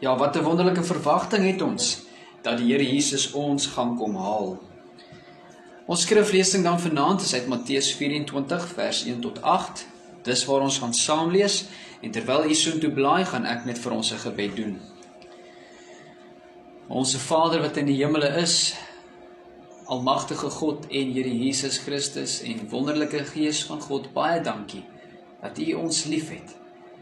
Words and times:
Ja, 0.00 0.16
wat 0.16 0.36
'n 0.36 0.42
wonderlike 0.42 0.84
verwagting 0.84 1.46
het 1.46 1.62
ons 1.62 2.06
dat 2.42 2.58
die 2.58 2.72
Here 2.72 2.94
Jesus 2.94 3.32
ons 3.32 3.66
gaan 3.66 3.96
kom 3.96 4.16
haal. 4.16 4.58
Ons 5.86 6.00
skriflesing 6.00 6.64
dan 6.64 6.80
vanaand 6.80 7.20
is 7.20 7.34
uit 7.34 7.46
Matteus 7.46 7.94
24 7.94 8.68
vers 8.68 9.04
1 9.04 9.20
tot 9.20 9.42
8. 9.42 9.86
Dis 10.22 10.44
waar 10.44 10.60
ons 10.60 10.78
gaan 10.78 10.94
saam 10.94 11.30
lees 11.30 11.64
en 12.00 12.10
terwyl 12.10 12.44
u 12.44 12.54
soontoe 12.54 12.90
blaai, 12.90 13.24
gaan 13.24 13.44
ek 13.44 13.64
net 13.64 13.78
vir 13.78 13.92
ons 13.92 14.12
'n 14.12 14.18
gebed 14.18 14.56
doen. 14.56 14.80
Onse 16.88 17.18
Vader 17.18 17.60
wat 17.60 17.76
in 17.76 17.86
die 17.86 18.04
hemele 18.04 18.28
is, 18.28 18.74
almagtige 19.86 20.50
God 20.50 20.86
en 20.86 21.12
Here 21.12 21.38
Jesus 21.38 21.78
Christus 21.78 22.42
en 22.42 22.68
wonderlike 22.68 23.24
Gees 23.24 23.64
van 23.64 23.80
God, 23.80 24.12
baie 24.12 24.40
dankie 24.40 24.84
dat 25.42 25.58
U 25.58 25.72
ons 25.72 26.04
liefhet 26.04 26.56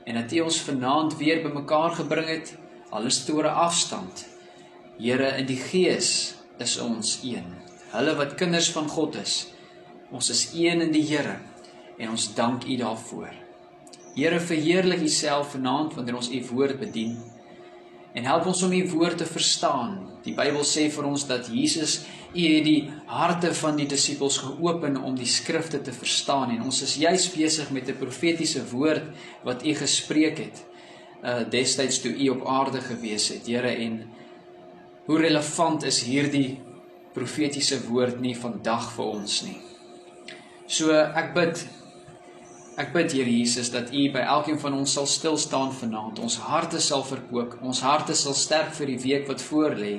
en 0.04 0.14
dat 0.14 0.32
U 0.32 0.40
ons 0.40 0.60
vanaand 0.60 1.16
weer 1.16 1.42
bymekaar 1.42 1.90
gebring 1.90 2.28
het, 2.28 2.56
alles 2.96 3.24
toe 3.24 3.42
'n 3.42 3.52
afstand. 3.68 4.24
Here, 4.98 5.36
in 5.36 5.46
die 5.46 5.60
Gees 5.60 6.34
is 6.58 6.78
ons 6.78 7.20
een 7.22 7.44
hulle 7.92 8.14
wat 8.16 8.34
kinders 8.34 8.70
van 8.72 8.88
God 8.88 9.14
is. 9.16 9.52
Ons 10.10 10.30
is 10.30 10.50
een 10.54 10.80
in 10.80 10.92
die 10.92 11.04
Here 11.04 11.36
en 11.98 12.10
ons 12.10 12.34
dank 12.34 12.64
U 12.64 12.76
daarvoor. 12.76 13.32
Here 14.14 14.40
verheerlik 14.40 15.00
U 15.00 15.08
self 15.08 15.50
vanaand 15.50 15.94
wanneer 15.94 16.16
ons 16.16 16.30
U 16.30 16.40
woord 16.50 16.78
bedien. 16.80 17.16
En 18.14 18.24
help 18.24 18.46
ons 18.46 18.62
om 18.62 18.72
U 18.72 18.88
woord 18.90 19.18
te 19.18 19.26
verstaan. 19.26 20.20
Die 20.24 20.34
Bybel 20.34 20.64
sê 20.64 20.90
vir 20.90 21.04
ons 21.04 21.26
dat 21.26 21.48
Jesus 21.52 22.04
U 22.34 22.40
het 22.40 22.64
die 22.64 22.90
harte 23.06 23.54
van 23.54 23.76
die 23.76 23.86
disippels 23.86 24.38
geopen 24.38 24.96
om 24.96 25.16
die 25.16 25.28
skrifte 25.28 25.80
te 25.80 25.92
verstaan 25.92 26.50
en 26.50 26.62
ons 26.62 26.82
is 26.82 26.96
juis 26.96 27.28
besig 27.32 27.70
met 27.70 27.88
'n 27.88 28.00
profetiese 28.00 28.64
woord 28.72 29.04
wat 29.44 29.64
U 29.64 29.74
gespreek 29.74 30.38
het 30.38 30.64
uh 31.22 31.42
destyds 31.50 32.00
toe 32.00 32.12
U 32.12 32.28
op 32.28 32.46
aarde 32.46 32.80
gewees 32.80 33.28
het, 33.28 33.46
Here 33.46 33.72
en 33.76 34.02
hoe 35.06 35.20
relevant 35.20 35.82
is 35.82 36.02
hierdie 36.02 36.58
profetiese 37.14 37.78
woord 37.88 38.20
nie 38.20 38.34
vandag 38.36 38.90
vir 38.96 39.04
ons 39.06 39.40
nie. 39.46 39.58
So 40.66 40.92
ek 40.92 41.32
bid 41.34 41.64
ek 42.76 42.92
bid 42.92 43.14
Here 43.16 43.30
Jesus 43.30 43.70
dat 43.72 43.92
U 43.94 44.02
by 44.12 44.24
elkeen 44.36 44.58
van 44.60 44.76
ons 44.76 44.92
sal 44.98 45.06
stil 45.06 45.38
staan 45.40 45.72
vanaand. 45.72 46.20
Ons 46.20 46.40
harte 46.44 46.80
sal 46.82 47.04
verkoop, 47.06 47.56
ons 47.62 47.80
harte 47.86 48.16
sal 48.18 48.36
sterk 48.36 48.74
vir 48.76 48.92
die 48.92 49.02
week 49.04 49.28
wat 49.30 49.44
voorlê 49.46 49.94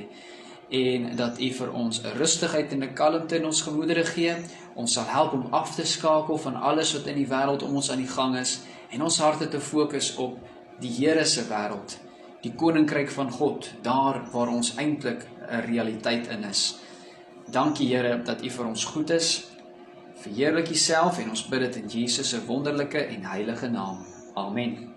en 0.70 1.16
dat 1.16 1.40
U 1.40 1.50
vir 1.60 1.72
ons 1.72 2.04
'n 2.04 2.18
rustigheid 2.18 2.72
en 2.74 2.84
'n 2.84 2.94
kalmte 2.94 3.38
in 3.38 3.46
ons 3.46 3.62
gemoedere 3.62 4.06
gee. 4.06 4.36
Ons 4.76 4.94
sal 4.94 5.06
help 5.06 5.34
om 5.34 5.48
af 5.52 5.76
te 5.76 5.86
skakel 5.86 6.38
van 6.38 6.56
alles 6.56 6.94
wat 6.94 7.08
in 7.08 7.16
die 7.16 7.28
wêreld 7.28 7.64
om 7.64 7.76
ons 7.76 7.92
aan 7.92 8.04
die 8.04 8.14
gang 8.18 8.38
is 8.38 8.60
en 8.92 9.02
ons 9.02 9.20
harte 9.20 9.48
te 9.48 9.60
fokus 9.60 10.16
op 10.16 10.38
die 10.80 10.92
Here 10.94 11.26
se 11.26 11.44
wêreld, 11.50 11.98
die 12.44 12.54
koninkryk 12.54 13.10
van 13.12 13.32
God, 13.32 13.72
daar 13.82 14.22
waar 14.32 14.52
ons 14.54 14.76
eintlik 14.76 15.26
'n 15.50 15.66
realiteit 15.66 16.28
in 16.28 16.44
is. 16.44 16.80
Dankie 17.52 17.88
Here 17.96 18.22
dat 18.24 18.44
U 18.44 18.50
vir 18.50 18.66
ons 18.66 18.86
goed 18.86 19.10
is. 19.10 19.48
Verheerlik 20.16 20.70
U 20.70 20.76
self 20.76 21.20
en 21.20 21.30
ons 21.30 21.48
bid 21.48 21.60
dit 21.60 21.76
in 21.76 21.88
Jesus 21.88 22.30
se 22.30 22.46
wonderlike 22.46 22.98
en 22.98 23.24
heilige 23.24 23.70
naam. 23.70 24.06
Amen. 24.34 24.94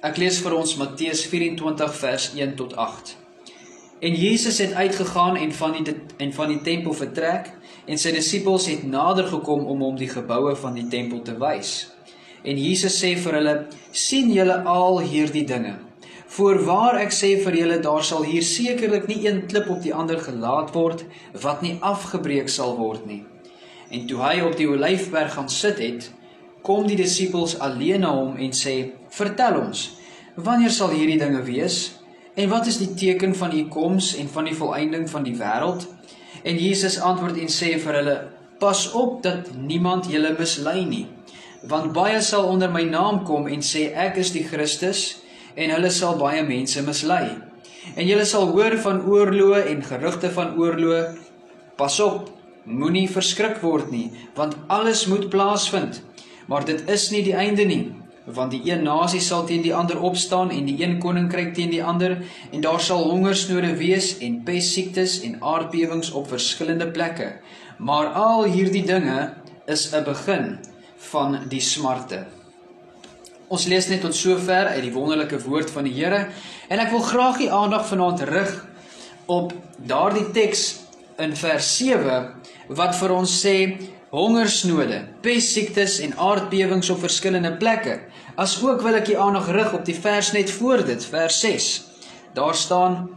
Ek 0.00 0.16
lees 0.16 0.38
vir 0.38 0.54
ons 0.54 0.76
Matteus 0.76 1.26
24 1.26 1.94
vers 1.94 2.34
1 2.34 2.54
tot 2.54 2.76
8. 2.76 3.16
En 4.00 4.14
Jesus 4.14 4.58
het 4.58 4.72
uitgegaan 4.72 5.36
en 5.36 5.52
van 5.52 5.72
die 5.72 5.94
en 6.16 6.32
van 6.32 6.48
die 6.48 6.60
tempel 6.60 6.92
vertrek 6.92 7.52
en 7.86 7.98
sy 7.98 8.12
disippels 8.12 8.66
het 8.66 8.82
nader 8.84 9.24
gekom 9.24 9.64
om 9.66 9.80
hom 9.80 9.96
die 9.96 10.08
geboue 10.08 10.56
van 10.56 10.74
die 10.74 10.88
tempel 10.88 11.22
te 11.22 11.38
wys. 11.40 11.93
En 12.44 12.58
Jesus 12.60 13.00
sê 13.00 13.14
vir 13.16 13.38
hulle: 13.38 13.54
"Sien 13.90 14.32
julle 14.32 14.56
al 14.68 14.98
hierdie 15.00 15.46
dinge? 15.48 15.78
Voorwaar 16.34 16.98
ek 17.00 17.12
sê 17.16 17.30
vir 17.44 17.56
julle 17.60 17.78
daar 17.80 18.04
sal 18.04 18.24
hier 18.28 18.42
sekerlik 18.42 19.06
nie 19.08 19.20
een 19.26 19.46
klip 19.48 19.70
op 19.70 19.80
die 19.84 19.94
ander 19.94 20.20
gelaat 20.20 20.74
word 20.74 21.04
wat 21.44 21.62
nie 21.62 21.78
afgebreek 21.80 22.48
sal 22.48 22.76
word 22.76 23.06
nie. 23.06 23.22
En 23.90 24.06
toe 24.10 24.20
hy 24.20 24.34
op 24.42 24.56
die 24.58 24.68
olyfberg 24.68 25.32
gaan 25.38 25.48
sit 25.48 25.78
het, 25.78 26.10
kom 26.62 26.86
die 26.88 27.00
disippels 27.00 27.56
alleen 27.68 28.04
na 28.04 28.12
hom 28.12 28.36
en 28.36 28.52
sê: 28.52 28.92
"Vertel 29.08 29.60
ons, 29.62 29.86
wanneer 30.36 30.70
sal 30.70 30.92
hierdie 30.92 31.20
dinge 31.24 31.42
wees? 31.48 31.96
En 32.36 32.50
wat 32.50 32.66
is 32.66 32.78
die 32.82 32.92
teken 32.94 33.34
van 33.34 33.56
u 33.56 33.68
koms 33.68 34.16
en 34.20 34.28
van 34.28 34.44
die 34.44 34.58
volëinding 34.60 35.08
van 35.10 35.24
die 35.24 35.36
wêreld?" 35.40 35.88
En 36.42 36.58
Jesus 36.58 37.00
antwoord 37.00 37.38
en 37.40 37.48
sê 37.48 37.78
vir 37.78 38.02
hulle: 38.02 38.16
"Pas 38.58 38.92
op 38.92 39.22
dat 39.22 39.54
niemand 39.56 40.10
julle 40.12 40.36
mislei 40.38 40.84
nie, 40.84 41.06
want 41.68 41.92
baie 41.92 42.20
sal 42.22 42.48
onder 42.48 42.70
my 42.70 42.82
naam 42.82 43.24
kom 43.24 43.46
en 43.46 43.60
sê 43.60 43.92
ek 43.94 44.16
is 44.16 44.32
die 44.32 44.44
Christus." 44.44 45.24
en 45.54 45.74
hulle 45.74 45.90
sal 45.94 46.18
baie 46.18 46.42
mense 46.46 46.82
mislei. 46.86 47.26
En 47.94 48.06
julle 48.06 48.24
sal 48.28 48.48
hoor 48.54 48.76
van 48.82 49.02
oorloë 49.06 49.66
en 49.72 49.82
gerugte 49.86 50.30
van 50.34 50.54
oorloë. 50.58 51.02
Pas 51.78 51.98
op, 52.02 52.30
moenie 52.64 53.06
verskrik 53.10 53.60
word 53.62 53.90
nie, 53.92 54.08
want 54.38 54.56
alles 54.72 55.04
moet 55.10 55.28
plaasvind. 55.30 56.00
Maar 56.48 56.64
dit 56.68 56.88
is 56.90 57.10
nie 57.12 57.22
die 57.26 57.36
einde 57.36 57.66
nie, 57.68 57.82
want 58.24 58.54
die 58.54 58.62
een 58.70 58.84
nasie 58.86 59.20
sal 59.20 59.44
teen 59.48 59.62
die 59.64 59.74
ander 59.76 60.00
opstaan 60.00 60.52
en 60.54 60.68
die 60.68 60.78
een 60.80 60.98
koninkryk 61.00 61.52
teen 61.56 61.72
die 61.72 61.82
ander 61.84 62.18
en 62.50 62.64
daar 62.64 62.80
sal 62.80 63.04
hongersnode 63.10 63.74
wees 63.80 64.14
en 64.24 64.42
pestsiektes 64.46 65.20
en 65.26 65.40
aardbewings 65.44 66.12
op 66.16 66.30
verskillende 66.32 66.88
plekke. 66.90 67.34
Maar 67.78 68.14
al 68.16 68.46
hierdie 68.48 68.84
dinge 68.86 69.34
is 69.66 69.92
'n 69.92 70.04
begin 70.04 70.58
van 71.10 71.38
die 71.50 71.62
smarte. 71.62 72.24
Ons 73.52 73.66
lees 73.70 73.88
net 73.90 74.00
tot 74.02 74.16
sover 74.16 74.70
uit 74.72 74.82
die 74.82 74.94
wonderlike 74.94 75.38
woord 75.44 75.70
van 75.70 75.86
die 75.88 75.94
Here 75.96 76.28
en 76.68 76.80
ek 76.80 76.92
wil 76.94 77.04
graag 77.04 77.42
die 77.42 77.50
aandag 77.52 77.86
vanaand 77.90 78.24
rig 78.30 78.54
op 79.30 79.52
daardie 79.76 80.26
teks 80.36 80.64
in 81.20 81.36
vers 81.38 81.68
7 81.76 82.74
wat 82.74 82.96
vir 82.98 83.12
ons 83.14 83.34
sê 83.42 83.56
hongersnode, 84.14 85.00
pestsiektes 85.24 85.98
en 86.04 86.14
aardbewings 86.22 86.90
op 86.94 87.02
verskillende 87.02 87.50
plekke. 87.58 87.98
Asook 88.38 88.82
wil 88.86 88.98
ek 89.00 89.08
die 89.10 89.18
aandag 89.18 89.50
rig 89.54 89.74
op 89.74 89.82
die 89.86 89.96
vers 89.98 90.30
net 90.36 90.52
voor 90.54 90.84
dit, 90.86 91.06
vers 91.10 91.40
6. 91.42 91.68
Daar 92.34 92.54
staan 92.54 93.08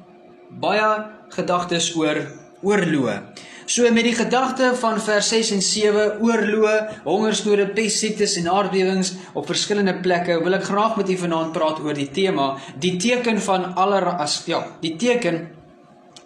baie 0.49 0.89
gedagtes 1.33 1.91
oor 1.97 2.23
oorloë. 2.65 3.19
So 3.67 3.83
met 3.91 4.05
die 4.07 4.15
gedagte 4.15 4.69
van 4.79 4.95
vers 5.03 5.27
6 5.27 5.49
en 5.51 5.61
7 5.61 6.21
oorloë, 6.23 6.75
hongersnoode, 7.03 7.65
pestsiektes 7.75 8.37
en 8.39 8.47
aardbewings 8.47 9.09
op 9.35 9.49
verskillende 9.51 9.97
plekke, 10.05 10.37
wil 10.39 10.55
ek 10.55 10.69
graag 10.69 10.95
met 10.95 11.11
u 11.11 11.17
vanaand 11.19 11.51
praat 11.51 11.81
oor 11.83 11.97
die 11.97 12.07
tema, 12.15 12.53
die 12.79 12.93
teken 12.95 13.41
van 13.43 13.73
aller 13.75 14.07
as 14.13 14.37
ja, 14.47 14.61
die 14.79 14.93
teken 14.95 15.49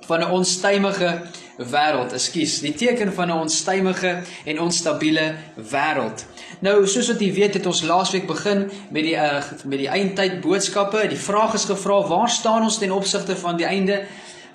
van 0.06 0.22
'n 0.22 0.32
onstuimige 0.38 1.10
wêreld, 1.58 2.14
ekskuus, 2.14 2.60
die 2.62 2.76
teken 2.78 3.14
van 3.14 3.28
'n 3.34 3.42
onstuimige 3.48 4.22
en 4.46 4.62
onstabiele 4.62 5.36
wêreld. 5.56 6.26
Nou, 6.60 6.88
soos 6.88 7.08
wat 7.08 7.22
u 7.22 7.34
weet, 7.34 7.54
het 7.54 7.66
ons 7.66 7.82
laasweek 7.82 8.28
begin 8.28 8.70
met 8.90 9.04
die 9.04 9.16
uh, 9.16 9.42
met 9.66 9.80
die 9.80 9.90
eindtyd 9.90 10.42
boodskappe. 10.42 11.08
Die 11.08 11.18
vraag 11.18 11.54
is 11.54 11.66
gevra, 11.66 12.08
waar 12.08 12.30
staan 12.30 12.64
ons 12.64 12.78
ten 12.78 12.92
opsigte 12.92 13.36
van 13.36 13.58
die 13.58 13.66
einde? 13.66 14.06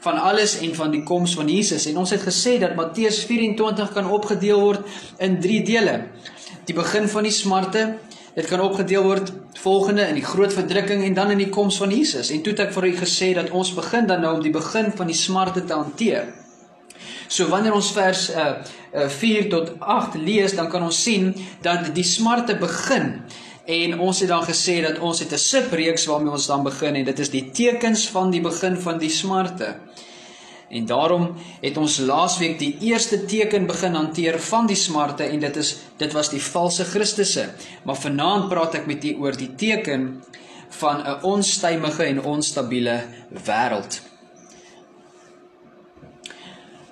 Van 0.05 0.19
alles 0.19 0.59
en 0.61 0.75
van 0.75 0.91
die 0.91 1.03
koms 1.03 1.35
van 1.35 1.49
Jesus. 1.49 1.87
En 1.87 1.99
ons 2.03 2.11
het 2.11 2.23
gesê 2.23 2.59
dat 2.63 2.75
Matteus 2.75 3.23
24 3.25 3.93
kan 3.93 4.11
opgedeel 4.11 4.61
word 4.61 4.99
in 5.19 5.41
3 5.41 5.63
dele. 5.65 5.97
Die 6.67 6.75
begin 6.75 7.09
van 7.09 7.27
die 7.27 7.35
smarte, 7.35 7.87
dit 8.35 8.47
kan 8.47 8.61
opgedeel 8.61 9.03
word 9.07 9.33
volgende 9.63 10.07
in 10.11 10.19
die 10.19 10.25
groot 10.25 10.53
verdrukking 10.53 11.05
en 11.05 11.15
dan 11.15 11.31
in 11.35 11.41
die 11.41 11.51
koms 11.53 11.79
van 11.81 11.91
Jesus. 11.91 12.31
En 12.31 12.43
toe 12.43 12.53
het 12.53 12.67
ek 12.69 12.75
vir 12.77 12.91
u 12.91 12.97
gesê 13.01 13.33
dat 13.35 13.51
ons 13.51 13.73
begin 13.75 14.07
dan 14.07 14.21
nou 14.25 14.37
om 14.37 14.43
die 14.45 14.55
begin 14.55 14.93
van 14.97 15.09
die 15.11 15.17
smarte 15.17 15.65
te 15.65 15.75
hanteer. 15.75 16.29
So 17.29 17.49
wanneer 17.51 17.75
ons 17.75 17.91
vers 17.95 18.29
uh, 18.31 18.51
uh 18.95 19.09
4 19.11 19.49
tot 19.51 19.73
8 19.81 20.15
lees, 20.23 20.55
dan 20.55 20.69
kan 20.71 20.85
ons 20.87 21.03
sien 21.03 21.33
dat 21.63 21.91
die 21.95 22.07
smarte 22.07 22.55
begin 22.61 23.25
En 23.67 23.99
ons 23.99 24.21
het 24.21 24.29
dan 24.29 24.45
gesê 24.47 24.79
dat 24.83 24.99
ons 24.99 25.19
het 25.19 25.33
'n 25.33 25.39
subreeks 25.39 26.07
waarmee 26.07 26.31
ons 26.31 26.47
dan 26.47 26.63
begin 26.63 26.95
en 26.95 27.05
dit 27.05 27.19
is 27.19 27.31
die 27.31 27.51
tekens 27.51 28.09
van 28.09 28.31
die 28.31 28.41
begin 28.41 28.77
van 28.77 28.99
die 28.99 29.11
smarte. 29.11 29.77
En 30.69 30.87
daarom 30.87 31.35
het 31.61 31.77
ons 31.77 31.99
laasweek 31.99 32.59
die 32.59 32.77
eerste 32.81 33.25
teken 33.25 33.67
begin 33.67 33.95
hanteer 33.95 34.41
van 34.41 34.67
die 34.67 34.77
smarte 34.77 35.25
en 35.25 35.41
dit 35.41 35.57
is 35.57 35.77
dit 35.97 36.13
was 36.13 36.31
die 36.31 36.43
valse 36.43 36.85
Christusse. 36.85 37.49
Maar 37.83 37.97
vanaand 37.97 38.49
praat 38.49 38.75
ek 38.75 38.87
met 38.87 39.05
u 39.05 39.15
oor 39.23 39.37
die 39.37 39.55
teken 39.55 40.25
van 40.69 41.03
'n 41.07 41.23
onstuimige 41.23 42.05
en 42.05 42.23
onstabiele 42.23 43.05
wêreld. 43.31 44.01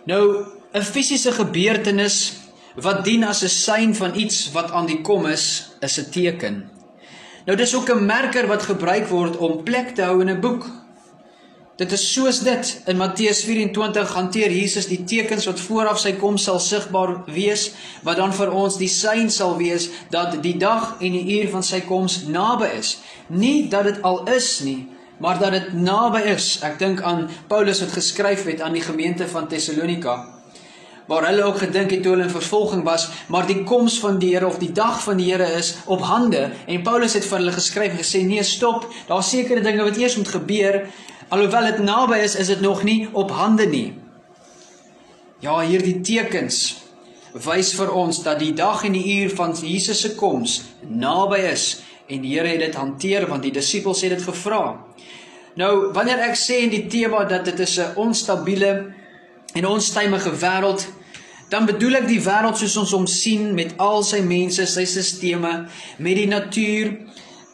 Nou, 0.05 0.45
'n 0.73 0.83
fisiese 0.83 1.33
gebeurtenis 1.33 2.44
wat 2.75 3.05
dien 3.05 3.25
as 3.25 3.43
'n 3.43 3.49
sein 3.49 3.95
van 3.95 4.15
iets 4.15 4.53
wat 4.53 4.71
aan 4.71 4.87
die 4.87 5.01
kom 5.01 5.27
is, 5.27 5.71
is 5.81 5.99
'n 5.99 6.11
teken. 6.11 6.71
Nou 7.47 7.57
dis 7.57 7.75
ook 7.75 7.91
'n 7.91 8.07
merker 8.07 8.47
wat 8.47 8.63
gebruik 8.63 9.07
word 9.09 9.37
om 9.37 9.63
plek 9.63 9.95
te 9.95 10.03
hou 10.03 10.21
in 10.21 10.31
'n 10.31 10.41
boek. 10.41 10.67
Dit 11.77 11.93
is 11.93 12.13
soos 12.13 12.41
dit 12.41 12.83
in 12.87 12.97
Matteus 12.97 13.45
24 13.45 14.13
hanteer 14.13 14.51
Jesus 14.51 14.87
die 14.87 15.05
tekens 15.05 15.45
wat 15.45 15.61
vooraf 15.61 15.99
sy 15.99 16.13
kom 16.13 16.39
sal 16.39 16.59
sigbaar 16.59 17.25
wees, 17.27 17.73
wat 18.03 18.17
dan 18.17 18.33
vir 18.33 18.53
ons 18.53 18.77
die 18.77 18.89
sein 18.89 19.31
sal 19.31 19.57
wees 19.57 19.89
dat 20.11 20.43
die 20.43 20.57
dag 20.57 20.97
en 21.01 21.13
die 21.13 21.41
uur 21.41 21.51
van 21.51 21.63
sy 21.63 21.81
koms 21.81 22.27
naby 22.27 22.67
is. 22.79 22.99
Nie 23.27 23.69
dat 23.69 23.85
dit 23.85 24.03
al 24.03 24.29
is 24.29 24.61
nie, 24.61 24.89
maar 25.19 25.39
dat 25.39 25.51
dit 25.51 25.73
naby 25.73 26.21
is. 26.21 26.59
Ek 26.63 26.79
dink 26.79 27.03
aan 27.03 27.31
Paulus 27.47 27.81
wat 27.81 27.93
geskryf 27.93 28.45
het 28.45 28.61
aan 28.61 28.73
die 28.73 28.83
gemeente 28.83 29.29
van 29.29 29.49
Tessalonika 29.49 30.34
waar 31.07 31.27
hulle 31.29 31.43
ook 31.43 31.59
gedink 31.59 31.91
het 31.91 32.03
toe 32.03 32.15
hulle 32.15 32.29
in 32.29 32.31
vervolging 32.31 32.85
was, 32.85 33.09
maar 33.29 33.47
die 33.47 33.63
koms 33.65 33.99
van 34.01 34.19
die 34.19 34.33
Here 34.35 34.47
of 34.47 34.59
die 34.59 34.73
dag 34.73 35.03
van 35.03 35.17
die 35.21 35.33
Here 35.33 35.49
is 35.59 35.75
op 35.85 36.01
hande 36.01 36.51
en 36.67 36.83
Paulus 36.83 37.15
het 37.15 37.27
vir 37.29 37.39
hulle 37.39 37.53
geskryf 37.53 37.93
en 37.93 38.01
gesê 38.01 38.23
nee, 38.25 38.43
stop, 38.43 38.89
daar's 39.09 39.31
sekere 39.31 39.61
dinge 39.61 39.85
wat 39.85 40.01
eers 40.01 40.17
moet 40.17 40.33
gebeur 40.33 40.85
alhoewel 41.29 41.71
dit 41.73 41.85
naby 41.85 42.23
is, 42.25 42.37
is 42.37 42.53
dit 42.53 42.61
nog 42.61 42.83
nie 42.85 43.09
op 43.13 43.31
hande 43.35 43.67
nie. 43.67 43.95
Ja, 45.43 45.59
hierdie 45.61 46.01
tekens 46.05 46.85
wys 47.45 47.73
vir 47.75 47.91
ons 47.93 48.23
dat 48.23 48.39
die 48.39 48.53
dag 48.55 48.85
en 48.87 48.95
die 48.95 49.19
uur 49.19 49.33
van 49.35 49.55
Jesus 49.59 50.05
se 50.05 50.15
koms 50.15 50.61
naby 50.87 51.41
is 51.51 51.83
en 52.07 52.23
die 52.23 52.37
Here 52.37 52.53
het 52.53 52.63
dit 52.63 52.77
hanteer 52.79 53.27
want 53.29 53.43
die 53.43 53.53
disippels 53.53 54.05
het 54.05 54.15
dit 54.17 54.25
gevra. 54.25 54.77
Nou, 55.59 55.93
wanneer 55.95 56.23
ek 56.29 56.39
sê 56.39 56.65
in 56.65 56.73
die 56.73 56.87
tema 56.91 57.25
dat 57.31 57.45
dit 57.47 57.61
is 57.61 57.79
'n 57.79 57.95
onstabiele 57.97 58.95
en 59.55 59.67
onstuimige 59.67 60.33
wêreld, 60.43 60.87
dan 61.49 61.67
bedoel 61.69 62.01
ek 62.01 62.09
die 62.09 62.23
wêreld 62.23 62.59
soos 62.59 62.77
ons 62.81 62.95
hom 62.97 63.07
sien 63.11 63.53
met 63.55 63.77
al 63.83 64.03
sy 64.07 64.21
mense, 64.27 64.67
sy 64.67 64.85
stelsels, 64.89 65.71
met 65.99 66.19
die 66.21 66.31
natuur, 66.31 66.97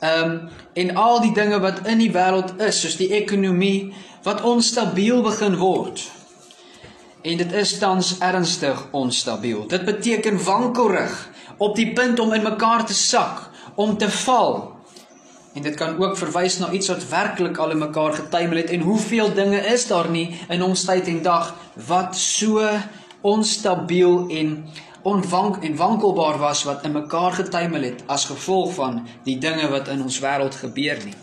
ehm 0.01 0.33
um, 0.33 0.41
en 0.81 0.93
al 0.97 1.19
die 1.21 1.33
dinge 1.35 1.59
wat 1.61 1.81
in 1.91 1.99
die 1.99 2.13
wêreld 2.15 2.55
is, 2.63 2.79
soos 2.81 2.95
die 2.97 3.11
ekonomie 3.13 3.91
wat 4.23 4.43
onstabiel 4.47 5.19
begin 5.27 5.57
word. 5.59 6.05
En 7.27 7.37
dit 7.37 7.53
is 7.53 7.73
tans 7.79 8.15
ernstig 8.25 8.79
onstabiel. 8.97 9.67
Dit 9.69 9.85
beteken 9.85 10.39
wankelrig 10.45 11.29
op 11.59 11.75
die 11.77 11.93
punt 11.93 12.21
om 12.21 12.33
in 12.33 12.47
mekaar 12.47 12.87
te 12.87 12.95
sak, 12.95 13.51
om 13.75 13.97
te 13.99 14.09
val. 14.23 14.80
En 15.55 15.63
dit 15.63 15.75
kan 15.75 15.99
ook 15.99 16.19
verwys 16.19 16.59
na 16.59 16.71
iets 16.71 16.89
wat 16.89 17.09
werklik 17.09 17.57
al 17.59 17.71
in 17.71 17.79
mekaar 17.79 18.13
getuimel 18.13 18.57
het 18.57 18.71
en 18.71 18.81
hoeveel 18.81 19.33
dinge 19.35 19.59
is 19.73 19.87
daar 19.87 20.11
nie 20.11 20.29
in 20.49 20.63
ons 20.63 20.85
tyd 20.85 21.09
en 21.11 21.23
dag 21.23 21.55
wat 21.87 22.17
so 22.17 22.63
onstabiel 23.21 24.29
en 24.29 24.53
onwank 25.03 25.65
en 25.65 25.77
wankelbaar 25.77 26.39
was 26.39 26.63
wat 26.69 26.85
in 26.85 26.93
mekaar 26.93 27.33
getuimel 27.33 27.83
het 27.83 28.03
as 28.07 28.29
gevolg 28.31 28.75
van 28.75 29.03
die 29.25 29.39
dinge 29.39 29.69
wat 29.69 29.89
in 29.89 30.03
ons 30.03 30.21
wêreld 30.23 30.55
gebeur 30.55 31.03
nie. 31.05 31.17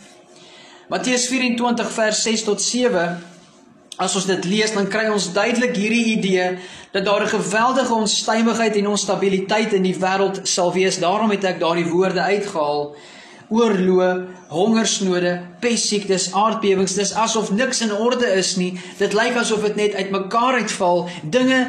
Matteus 0.90 1.28
24 1.28 1.92
vers 1.92 2.22
6 2.24 2.44
tot 2.44 2.62
7 2.62 3.36
As 3.98 4.14
ons 4.14 4.28
dit 4.30 4.44
lees 4.46 4.70
dan 4.76 4.86
kry 4.94 5.08
ons 5.10 5.32
duidelik 5.34 5.74
hierdie 5.74 6.06
idee 6.20 6.60
dat 6.94 7.06
daar 7.06 7.24
'n 7.24 7.34
geweldige 7.34 7.94
onstuimigheid 7.94 8.76
en 8.76 8.88
onstabiliteit 8.88 9.74
in 9.74 9.82
die 9.82 9.98
wêreld 9.98 10.40
sal 10.44 10.74
wees. 10.74 11.00
Daarom 11.00 11.30
het 11.30 11.44
ek 11.44 11.60
daardie 11.60 11.90
woorde 11.90 12.22
uitgehaal 12.22 12.96
oorloë, 13.54 14.10
hongersnode, 14.52 15.34
pessiektes, 15.64 16.32
aardbewings, 16.36 16.98
dis 17.00 17.14
asof 17.16 17.52
niks 17.56 17.82
in 17.86 17.94
orde 17.96 18.28
is 18.36 18.56
nie. 18.60 18.74
Dit 19.00 19.16
lyk 19.16 19.40
asof 19.40 19.64
dit 19.70 19.80
net 19.80 19.96
uitmekaar 19.96 20.62
uitval. 20.64 21.08
Dinge 21.24 21.68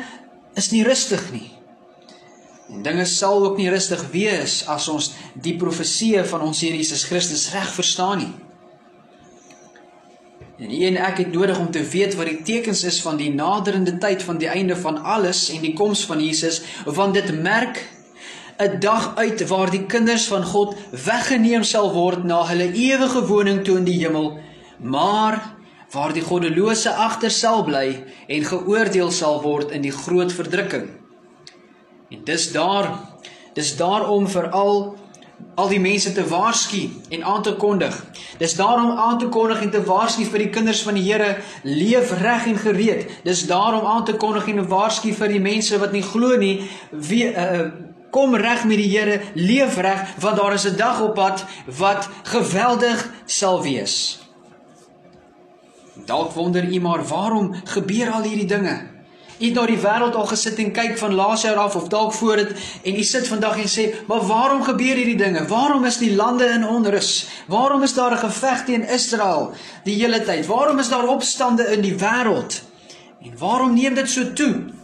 is 0.58 0.72
nie 0.74 0.82
rustig 0.86 1.22
nie. 1.34 1.46
En 2.68 2.82
dinge 2.84 3.06
sal 3.08 3.46
ook 3.46 3.56
nie 3.56 3.70
rustig 3.72 4.02
wees 4.12 4.60
as 4.68 4.88
ons 4.92 5.12
die 5.40 5.56
profeseë 5.60 6.26
van 6.28 6.44
ons 6.50 6.60
Here 6.60 6.76
Jesus 6.76 7.06
Christus 7.08 7.48
reg 7.54 7.70
verstaan 7.72 8.24
nie. 8.24 8.34
En 10.58 10.72
u 10.74 10.78
en 10.88 10.96
ek 11.06 11.20
het 11.22 11.32
nodig 11.32 11.58
om 11.58 11.70
te 11.70 11.84
weet 11.86 12.16
wat 12.18 12.26
die 12.26 12.42
tekens 12.42 12.82
is 12.84 12.98
van 13.00 13.16
die 13.16 13.30
naderende 13.30 13.94
tyd 14.02 14.24
van 14.26 14.40
die 14.42 14.50
einde 14.50 14.76
van 14.76 14.98
alles 15.06 15.46
en 15.54 15.62
die 15.62 15.72
koms 15.78 16.02
van 16.10 16.20
Jesus, 16.20 16.60
want 16.84 17.14
dit 17.14 17.30
merk 17.42 17.78
'n 18.58 18.80
dag 18.80 19.12
uit 19.16 19.46
waar 19.48 19.70
die 19.70 19.86
kinders 19.86 20.26
van 20.26 20.44
God 20.44 20.74
weggeneem 20.90 21.62
sal 21.62 21.92
word 21.92 22.24
na 22.24 22.42
hulle 22.46 22.72
ewige 22.72 23.26
woning 23.26 23.64
toe 23.64 23.76
in 23.78 23.84
die 23.84 23.98
hemel, 24.02 24.38
maar 24.82 25.54
waar 25.90 26.12
die 26.12 26.22
goddelose 26.22 26.90
agter 26.90 27.30
sal 27.30 27.62
bly 27.64 28.04
en 28.26 28.44
geoordeel 28.44 29.10
sal 29.10 29.40
word 29.42 29.70
in 29.70 29.82
die 29.86 29.94
groot 29.94 30.32
verdrukking. 30.32 30.88
En 32.10 32.24
dis 32.24 32.52
daar, 32.52 32.90
dis 33.54 33.76
daarom 33.76 34.26
veral 34.28 34.96
al 35.58 35.70
die 35.70 35.80
mense 35.82 36.12
te 36.14 36.24
waarsku 36.26 36.88
en 37.14 37.24
aan 37.24 37.42
te 37.42 37.54
kondig. 37.58 37.94
Dis 38.38 38.54
daarom 38.58 38.98
aan 38.98 39.18
te 39.18 39.28
kondig 39.28 39.62
en 39.62 39.70
te 39.70 39.82
waarsku 39.82 40.26
vir 40.26 40.44
die 40.44 40.50
kinders 40.54 40.82
van 40.86 40.98
die 40.98 41.02
Here, 41.06 41.36
leef 41.62 42.12
reg 42.20 42.46
en 42.46 42.58
gereed. 42.58 43.10
Dis 43.24 43.46
daarom 43.46 43.86
aan 43.86 44.04
te 44.04 44.14
kondig 44.18 44.48
en 44.48 44.62
te 44.62 44.66
waarsku 44.70 45.12
vir 45.14 45.34
die 45.34 45.42
mense 45.42 45.78
wat 45.78 45.94
nie 45.94 46.02
glo 46.02 46.36
nie, 46.38 46.56
wie 46.90 47.26
uh, 47.30 47.70
kom 48.10 48.34
reg 48.34 48.64
met 48.64 48.76
die 48.76 48.98
Here, 48.98 49.20
leef 49.34 49.76
reg 49.76 50.14
want 50.20 50.36
daar 50.36 50.52
is 50.52 50.66
'n 50.66 50.76
dag 50.76 51.00
op 51.00 51.14
pad 51.14 51.44
wat 51.66 52.08
geweldig 52.22 53.10
sal 53.26 53.62
wees. 53.62 54.18
Dalk 56.06 56.32
wonder 56.32 56.64
u 56.64 56.80
maar 56.80 57.04
waarom 57.04 57.54
gebeur 57.64 58.10
al 58.10 58.22
hierdie 58.22 58.46
dinge? 58.46 58.96
U 59.38 59.44
het 59.44 59.54
na 59.54 59.66
die 59.66 59.78
wêreld 59.78 60.16
al 60.18 60.26
gesit 60.26 60.58
en 60.58 60.72
kyk 60.74 60.96
van 60.98 61.14
laas 61.14 61.42
jaar 61.42 61.60
af 61.62 61.76
of 61.76 61.88
dalk 61.88 62.12
voor 62.12 62.36
dit 62.36 62.52
en 62.82 62.96
u 62.98 63.02
sit 63.02 63.28
vandag 63.28 63.58
en 63.58 63.70
sê, 63.70 64.06
"Maar 64.06 64.26
waarom 64.26 64.62
gebeur 64.62 64.94
hierdie 64.96 65.16
dinge? 65.16 65.46
Waarom 65.46 65.84
is 65.84 65.98
die 65.98 66.14
lande 66.14 66.44
in 66.44 66.66
onrus? 66.66 67.26
Waarom 67.46 67.82
is 67.82 67.94
daar 67.94 68.12
'n 68.12 68.18
geveg 68.18 68.64
teen 68.64 68.88
Israel 68.88 69.52
die 69.84 69.94
hele 69.94 70.22
tyd? 70.22 70.46
Waarom 70.46 70.78
is 70.78 70.88
daar 70.88 71.06
opstande 71.08 71.72
in 71.72 71.80
die 71.80 71.94
wêreld? 71.94 72.62
En 73.22 73.38
waarom 73.38 73.74
neem 73.74 73.94
dit 73.94 74.10
so 74.10 74.32
toe?" 74.32 74.77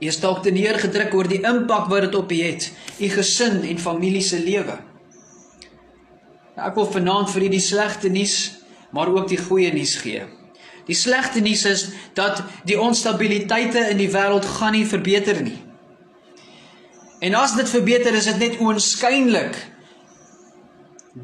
Jy 0.00 0.10
is 0.12 0.20
dalk 0.20 0.42
te 0.44 0.52
neergedruk 0.52 1.14
oor 1.16 1.28
die 1.28 1.40
impak 1.40 1.88
wat 1.88 2.08
dit 2.08 2.14
op 2.18 2.32
u 2.32 2.40
het, 2.42 2.68
u 3.00 3.08
gesin 3.08 3.62
en 3.64 3.78
familie 3.80 4.22
se 4.22 4.38
lewe. 4.42 4.76
Nou, 6.56 6.64
ek 6.68 6.76
wil 6.76 6.88
vanaand 6.92 7.32
vir 7.32 7.46
u 7.46 7.52
die 7.52 7.62
slegte 7.64 8.10
nuus, 8.12 8.36
maar 8.92 9.12
ook 9.12 9.28
die 9.28 9.40
goeie 9.40 9.72
nuus 9.72 9.96
gee. 10.00 10.24
Die 10.86 10.96
slegte 10.96 11.40
nuus 11.40 11.64
is 11.68 11.86
dat 12.14 12.42
die 12.68 12.78
onstabiliteite 12.80 13.88
in 13.90 14.00
die 14.00 14.10
wêreld 14.12 14.46
gaan 14.58 14.76
nie 14.76 14.86
verbeter 14.86 15.40
nie. 15.42 15.58
En 17.24 17.34
as 17.34 17.56
dit 17.56 17.68
verbeter, 17.68 18.14
is 18.14 18.28
dit 18.28 18.38
net 18.38 18.60
oënskynlik 18.60 19.56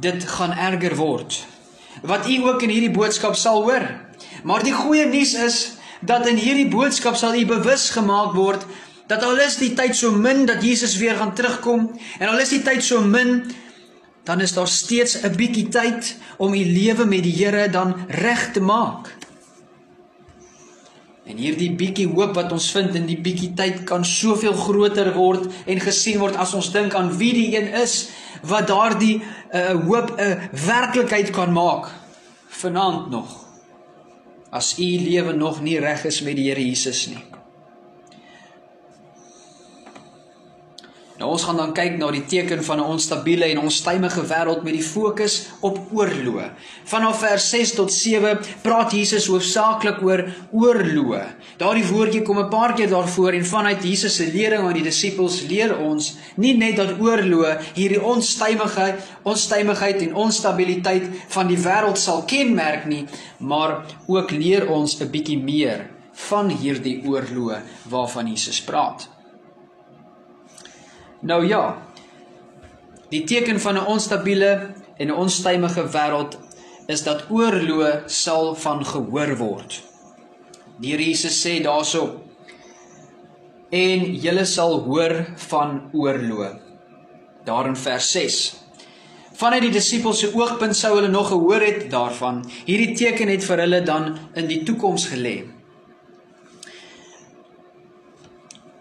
dit 0.02 0.24
gaan 0.24 0.56
erger 0.56 0.96
word. 0.96 1.36
Wat 2.02 2.26
u 2.28 2.36
ook 2.48 2.64
in 2.64 2.72
hierdie 2.72 2.94
boodskap 2.94 3.36
sal 3.36 3.62
hoor. 3.62 3.84
Maar 4.42 4.64
die 4.64 4.72
goeie 4.72 5.04
nuus 5.06 5.34
is 5.36 5.58
dat 6.02 6.26
in 6.26 6.36
hierdie 6.36 6.68
boodskap 6.68 7.16
sal 7.16 7.34
u 7.34 7.44
bewus 7.46 7.90
gemaak 7.90 8.34
word 8.34 8.66
dat 9.06 9.22
al 9.22 9.38
is 9.44 9.58
die 9.60 9.72
tyd 9.76 9.96
so 9.96 10.12
min 10.12 10.46
dat 10.46 10.62
Jesus 10.62 10.96
weer 10.96 11.16
gaan 11.16 11.34
terugkom 11.34 11.90
en 12.18 12.28
al 12.28 12.38
is 12.42 12.54
die 12.54 12.62
tyd 12.62 12.82
so 12.84 13.00
min 13.00 13.42
dan 14.24 14.40
is 14.40 14.52
daar 14.54 14.68
steeds 14.68 15.22
'n 15.22 15.36
bietjie 15.36 15.68
tyd 15.68 16.16
om 16.36 16.54
u 16.54 16.64
lewe 16.64 17.04
met 17.04 17.22
die 17.22 17.44
Here 17.44 17.70
dan 17.70 17.94
reg 18.08 18.52
te 18.52 18.60
maak. 18.60 19.16
En 21.24 21.36
hierdie 21.36 21.72
bietjie 21.74 22.08
hoop 22.08 22.34
wat 22.34 22.52
ons 22.52 22.70
vind 22.70 22.94
in 22.94 23.06
die 23.06 23.20
bietjie 23.20 23.52
tyd 23.54 23.84
kan 23.84 24.04
soveel 24.04 24.52
groter 24.52 25.12
word 25.14 25.46
en 25.66 25.80
gesien 25.80 26.18
word 26.18 26.36
as 26.36 26.54
ons 26.54 26.72
dink 26.72 26.94
aan 26.94 27.16
wie 27.16 27.32
die 27.32 27.58
een 27.58 27.72
is 27.82 28.08
wat 28.42 28.66
daardie 28.66 29.22
uh, 29.54 29.70
hoop 29.86 30.10
'n 30.18 30.20
uh, 30.20 30.36
werklikheid 30.66 31.30
kan 31.30 31.52
maak 31.52 31.90
vanaand 32.48 33.10
nog 33.10 33.51
as 34.52 34.74
u 34.78 34.88
lewe 35.00 35.32
nog 35.32 35.62
nie 35.64 35.78
reg 35.80 36.04
is 36.04 36.20
met 36.20 36.36
die 36.36 36.50
Here 36.50 36.60
Jesus 36.60 37.06
nie. 37.08 37.31
Nou 41.22 41.36
ons 41.36 41.42
gaan 41.46 41.60
dan 41.60 41.70
kyk 41.70 42.00
na 42.00 42.08
die 42.10 42.24
teken 42.26 42.64
van 42.66 42.80
'n 42.82 42.90
onstabiele 42.94 43.46
en 43.46 43.58
onstuimige 43.62 44.22
wêreld 44.26 44.64
met 44.66 44.74
die 44.74 44.82
fokus 44.82 45.34
op 45.60 45.78
oorloë. 45.94 46.46
Vanaf 46.84 47.18
vers 47.18 47.50
6 47.50 47.74
tot 47.74 47.92
7 47.92 48.40
praat 48.62 48.90
Jesus 48.92 49.26
hoofsaaklik 49.26 50.02
oor 50.02 50.24
oorloë. 50.50 51.22
Daardie 51.58 51.86
woordjie 51.86 52.22
kom 52.22 52.38
'n 52.38 52.48
paar 52.48 52.74
keer 52.74 52.88
daarvoor 52.88 53.32
en 53.32 53.46
vanuit 53.46 53.84
Jesus 53.84 54.16
se 54.16 54.26
lering 54.32 54.66
aan 54.66 54.72
die 54.72 54.82
disippels 54.82 55.42
leer 55.42 55.78
ons 55.78 56.16
nie 56.36 56.56
net 56.56 56.76
dat 56.76 56.98
oorloë 56.98 57.58
hierdie 57.74 58.02
onstuimigheid, 58.02 58.94
onstuimigheid 59.22 60.02
en 60.02 60.14
onstabiliteit 60.14 61.04
van 61.28 61.46
die 61.46 61.58
wêreld 61.58 61.98
sal 61.98 62.22
kenmerk 62.22 62.84
nie, 62.84 63.06
maar 63.38 63.84
ook 64.06 64.30
leer 64.30 64.68
ons 64.68 65.00
'n 65.00 65.10
bietjie 65.10 65.38
meer 65.38 65.86
van 66.12 66.48
hierdie 66.48 67.02
oorloë 67.06 67.62
waarvan 67.88 68.26
Jesus 68.26 68.60
praat. 68.62 69.21
Nou 71.22 71.46
ja. 71.46 71.78
Die 73.08 73.24
teken 73.24 73.60
van 73.60 73.74
'n 73.74 73.86
onstabiele 73.86 74.74
en 74.96 75.06
'n 75.06 75.18
onstuimige 75.24 75.84
wêreld 75.90 76.38
is 76.86 77.02
dat 77.02 77.24
oorloë 77.30 78.02
sal 78.06 78.54
van 78.54 78.86
gehoor 78.86 79.36
word. 79.36 79.82
Die 80.76 80.96
Jesus 80.96 81.46
sê 81.46 81.62
daarso 81.62 82.22
en 83.70 84.14
julle 84.14 84.44
sal 84.44 84.80
hoor 84.80 85.26
van 85.36 85.90
oorloë. 85.92 86.60
Daar 87.44 87.66
in 87.66 87.76
vers 87.76 88.10
6. 88.10 88.54
Vanuit 89.32 89.62
die 89.62 89.70
disippels 89.70 90.18
se 90.18 90.34
oogpunt 90.34 90.76
sou 90.76 90.94
hulle 90.96 91.08
nog 91.08 91.28
gehoor 91.28 91.60
het 91.60 91.90
daarvan. 91.90 92.50
Hierdie 92.64 92.94
teken 92.96 93.28
het 93.28 93.44
vir 93.44 93.58
hulle 93.58 93.82
dan 93.82 94.18
in 94.34 94.46
die 94.46 94.62
toekoms 94.62 95.06
gelê. 95.06 95.51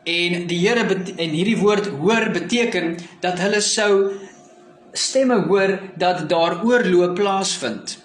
En 0.03 0.47
die 0.47 0.59
Here 0.67 0.85
en 1.15 1.29
hierdie 1.29 1.57
woord 1.57 1.91
hoor 2.01 2.31
beteken 2.33 2.95
dat 3.21 3.39
hulle 3.39 3.61
sou 3.61 3.91
stemme 4.93 5.43
hoor 5.47 5.77
dat 5.95 6.29
daar 6.29 6.63
oorloop 6.65 7.15
plaasvind. 7.15 7.99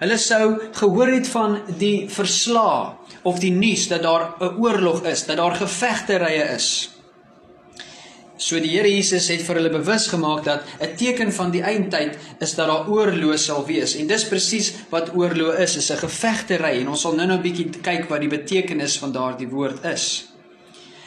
Hulle 0.00 0.16
sou 0.18 0.56
gehoor 0.72 1.12
het 1.12 1.28
van 1.28 1.60
die 1.78 2.08
verslae 2.10 2.94
of 3.24 3.38
die 3.40 3.52
nuus 3.52 3.88
dat 3.88 4.02
daar 4.02 4.34
'n 4.40 4.56
oorlog 4.60 5.04
is, 5.04 5.26
dat 5.26 5.36
daar 5.36 5.54
gevegterye 5.54 6.44
is. 6.54 6.90
So 8.36 8.58
die 8.58 8.70
Here 8.70 8.88
Jesus 8.88 9.28
het 9.28 9.42
vir 9.42 9.54
hulle 9.54 9.70
bewus 9.70 10.06
gemaak 10.06 10.44
dat 10.44 10.62
'n 10.80 10.96
teken 10.96 11.32
van 11.32 11.50
die 11.50 11.62
eindtyd 11.62 12.18
is 12.40 12.54
dat 12.54 12.66
daar 12.66 12.88
oorlog 12.88 13.38
sal 13.38 13.66
wees. 13.66 13.96
En 13.96 14.06
dis 14.06 14.28
presies 14.28 14.72
wat 14.90 15.14
oorlog 15.14 15.54
is, 15.54 15.76
is 15.76 15.90
'n 15.90 15.96
gevegtery 15.96 16.80
en 16.80 16.88
ons 16.88 17.00
sal 17.00 17.14
nou-nou 17.14 17.38
'n 17.38 17.42
bietjie 17.42 17.70
kyk 17.82 18.08
wat 18.08 18.20
die 18.20 18.28
betekenis 18.28 18.98
van 18.98 19.12
daardie 19.12 19.48
woord 19.48 19.84
is. 19.84 20.33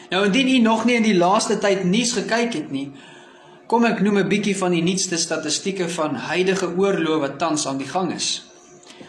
Nou 0.10 0.26
indien 0.26 0.48
u 0.48 0.60
nog 0.60 0.86
nie 0.86 0.96
in 0.96 1.04
die 1.04 1.18
laaste 1.18 1.58
tyd 1.60 1.84
nuus 1.84 2.14
gekyk 2.16 2.54
het 2.54 2.72
nie, 2.72 2.92
kom 3.68 3.86
ek 3.86 4.00
noem 4.00 4.20
'n 4.20 4.30
bietjie 4.30 4.56
van 4.58 4.72
die 4.72 4.84
nuutste 4.84 5.18
statistieke 5.18 5.90
van 5.90 6.16
huidige 6.16 6.68
oorlog 6.78 7.20
wat 7.20 7.40
tans 7.40 7.68
aan 7.68 7.78
die 7.78 7.88
gang 7.88 8.14
is. 8.14 8.44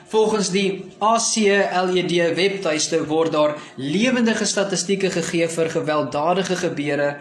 Volgens 0.09 0.51
die 0.51 0.85
ACLED 0.99 2.35
webtuiste 2.35 3.07
word 3.07 3.33
daar 3.33 3.57
lewendige 3.77 4.45
statistieke 4.45 5.11
gegee 5.11 5.49
vir 5.49 5.71
gewelddadige 5.71 6.57
gebeure 6.57 7.17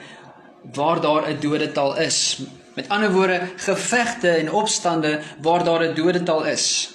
waar 0.74 1.02
daar 1.02 1.30
'n 1.30 1.40
dodetal 1.40 1.98
is. 1.98 2.40
Met 2.76 2.90
ander 2.90 3.12
woorde, 3.12 3.42
gevegte 3.56 4.30
en 4.30 4.52
opstande 4.52 5.20
waar 5.42 5.64
daar 5.64 5.84
'n 5.84 5.96
dodetal 5.96 6.46
is. 6.46 6.90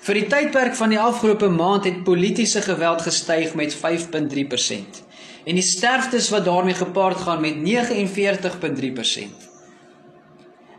Vir 0.00 0.14
die 0.14 0.26
tydperk 0.26 0.74
van 0.74 0.88
die 0.88 1.00
afgelope 1.00 1.48
maand 1.48 1.84
het 1.84 2.04
politieke 2.04 2.60
geweld 2.62 3.02
gestyg 3.02 3.54
met 3.54 3.74
5.3% 3.74 5.09
en 5.50 5.58
die 5.58 5.66
sterftes 5.66 6.28
wat 6.30 6.44
daarmee 6.46 6.76
gepaard 6.78 7.24
gaan 7.26 7.40
met 7.42 7.56
49.3%. 7.58 9.48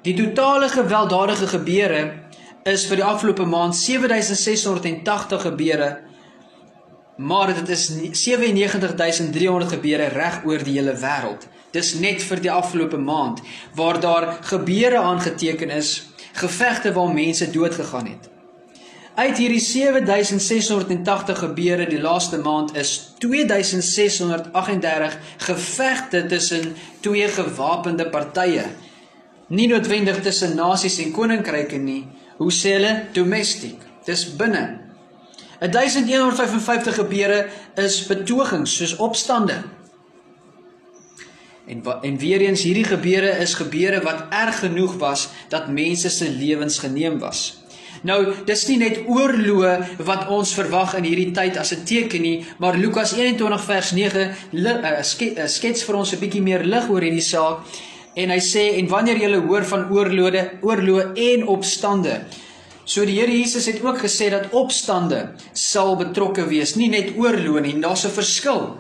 Die 0.02 0.16
totale 0.16 0.70
gewelddadige 0.72 1.48
gebeure 1.52 2.04
is 2.64 2.86
vir 2.88 3.02
die 3.02 3.06
afgelope 3.06 3.46
maand 3.46 3.76
7680 3.76 5.44
gebeure 5.50 5.90
maar 7.22 7.54
dit 7.54 7.70
is 7.70 7.90
97300 7.90 9.70
gebeure 9.70 10.08
reg 10.08 10.42
oor 10.46 10.64
die 10.64 10.80
hele 10.80 10.96
wêreld. 10.98 11.46
Dis 11.72 11.94
net 12.00 12.24
vir 12.24 12.42
die 12.42 12.52
afgelope 12.52 12.98
maand 12.98 13.42
waar 13.78 14.00
daar 14.00 14.38
gebeure 14.42 14.98
aangeteken 14.98 15.70
is, 15.70 16.10
gevegte 16.34 16.94
waar 16.94 17.14
mense 17.14 17.52
dood 17.52 17.76
gegaan 17.76 18.08
het. 18.08 18.30
Uit 19.16 19.38
hierdie 19.38 19.60
7680 19.60 21.40
gebeure 21.40 21.88
die 21.90 22.00
laaste 22.00 22.38
maand 22.40 22.76
is 22.80 23.14
2638 23.20 25.18
gevegte 25.38 26.26
tussen 26.26 26.76
twee 27.00 27.28
gewapende 27.28 28.08
partye. 28.10 28.64
Nie 29.48 29.68
noodwendig 29.68 30.22
tussen 30.24 30.56
nasies 30.56 31.00
en 31.04 31.12
koninkryke 31.12 31.78
nie. 31.78 32.08
Hoe 32.38 32.52
sê 32.56 32.78
hulle? 32.78 32.94
Domestic. 33.12 33.84
Dis 34.08 34.36
binne. 34.36 34.80
1155 35.60 36.96
gebeure 36.96 37.50
is 37.76 38.06
betogings 38.08 38.78
soos 38.80 38.96
opstande. 38.96 39.60
En 41.68 41.84
en 42.02 42.18
weer 42.18 42.42
eens 42.42 42.64
hierdie 42.64 42.88
gebeure 42.88 43.38
is 43.44 43.54
gebeure 43.60 44.02
wat 44.02 44.24
erg 44.30 44.60
genoeg 44.60 44.96
was 45.04 45.30
dat 45.50 45.68
mense 45.68 46.10
se 46.10 46.30
lewens 46.30 46.80
geneem 46.80 47.20
was. 47.20 47.61
Nou, 48.02 48.34
dis 48.48 48.64
nie 48.66 48.80
net 48.82 49.04
oorloë 49.06 49.74
wat 50.08 50.26
ons 50.34 50.56
verwag 50.58 50.96
in 50.98 51.06
hierdie 51.06 51.34
tyd 51.38 51.58
as 51.62 51.72
'n 51.74 51.86
teken 51.86 52.22
nie, 52.22 52.46
maar 52.58 52.78
Lukas 52.78 53.14
21 53.14 53.62
vers 53.66 53.92
9 53.92 54.22
uh, 54.54 55.48
skets 55.48 55.84
vir 55.84 55.96
ons 55.96 56.14
'n 56.14 56.20
bietjie 56.20 56.42
meer 56.42 56.64
lig 56.64 56.90
oor 56.90 57.02
hierdie 57.02 57.22
saak. 57.22 57.60
En 58.16 58.30
hy 58.30 58.40
sê 58.40 58.80
en 58.80 58.88
wanneer 58.88 59.18
jy 59.18 59.38
hoor 59.48 59.64
van 59.64 59.92
oorlode, 59.92 60.52
oorloë 60.62 61.14
en 61.16 61.48
opstande. 61.48 62.26
So 62.86 63.06
die 63.06 63.20
Here 63.20 63.32
Jesus 63.32 63.66
het 63.66 63.84
ook 63.84 64.00
gesê 64.00 64.30
dat 64.30 64.52
opstande 64.52 65.36
sal 65.54 65.96
betrokke 65.96 66.48
wees, 66.48 66.76
nie 66.76 66.90
net 66.90 67.16
oorloë 67.16 67.62
nie, 67.62 67.80
daar's 67.80 68.06
'n 68.06 68.10
verskil. 68.10 68.78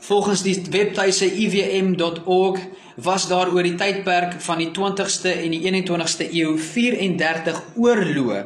Volgens 0.00 0.42
die 0.42 0.62
webtuise 0.70 1.24
ivm.org 1.24 2.58
was 2.96 3.28
daar 3.28 3.50
oor 3.52 3.66
die 3.66 3.76
tydperk 3.78 4.38
van 4.44 4.62
die 4.62 4.70
20ste 4.74 5.32
en 5.42 5.54
die 5.54 5.62
21ste 5.66 6.28
eeu 6.30 6.56
34 6.58 7.60
oorloë, 7.74 8.40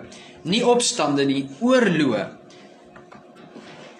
nie 0.48 0.64
opstande 0.64 1.26
nie, 1.28 1.46
oorloë. 1.60 2.26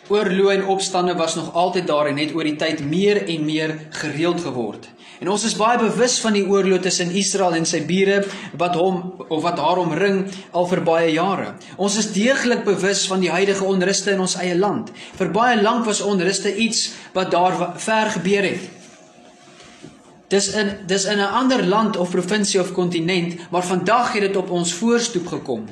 Oorloë 0.09 0.55
en 0.55 0.69
opstande 0.73 1.15
was 1.19 1.35
nog 1.37 1.53
altyd 1.53 1.87
daar 1.87 2.09
en 2.09 2.17
het 2.17 2.33
oor 2.35 2.49
die 2.49 2.57
tyd 2.57 2.81
meer 2.81 3.27
en 3.29 3.45
meer 3.45 3.75
gereeld 4.01 4.41
geword. 4.41 4.89
En 5.19 5.29
ons 5.33 5.43
is 5.45 5.57
baie 5.59 5.81
bewus 5.81 6.15
van 6.23 6.37
die 6.37 6.45
oorlog 6.47 6.85
tussen 6.85 7.11
Israel 7.11 7.57
en 7.59 7.67
sy 7.67 7.81
bure 7.89 8.21
wat 8.61 8.79
hom 8.79 9.01
of 9.27 9.43
wat 9.43 9.59
haar 9.59 9.81
omring 9.83 10.23
al 10.55 10.69
vir 10.71 10.85
baie 10.87 11.11
jare. 11.11 11.57
Ons 11.77 11.99
is 11.99 12.13
deeglik 12.15 12.63
bewus 12.65 13.03
van 13.11 13.21
die 13.25 13.33
huidige 13.35 13.67
onruste 13.67 14.15
in 14.15 14.23
ons 14.23 14.39
eie 14.39 14.55
land. 14.57 14.93
Vir 15.19 15.35
baie 15.35 15.59
lank 15.61 15.85
was 15.91 16.05
onruste 16.07 16.55
iets 16.55 16.93
wat 17.19 17.35
daar 17.35 17.59
ver 17.83 18.15
gebeur 18.15 18.47
het. 18.47 18.78
Dis 20.29 20.49
in 20.53 20.73
dis 20.87 21.05
in 21.05 21.19
'n 21.19 21.33
ander 21.41 21.65
land 21.65 21.97
of 21.97 22.11
provinsie 22.11 22.61
of 22.61 22.73
kontinent, 22.73 23.51
maar 23.51 23.65
vandag 23.65 24.13
het 24.13 24.23
dit 24.23 24.37
op 24.37 24.51
ons 24.51 24.75
voorstoep 24.75 25.27
gekom. 25.27 25.65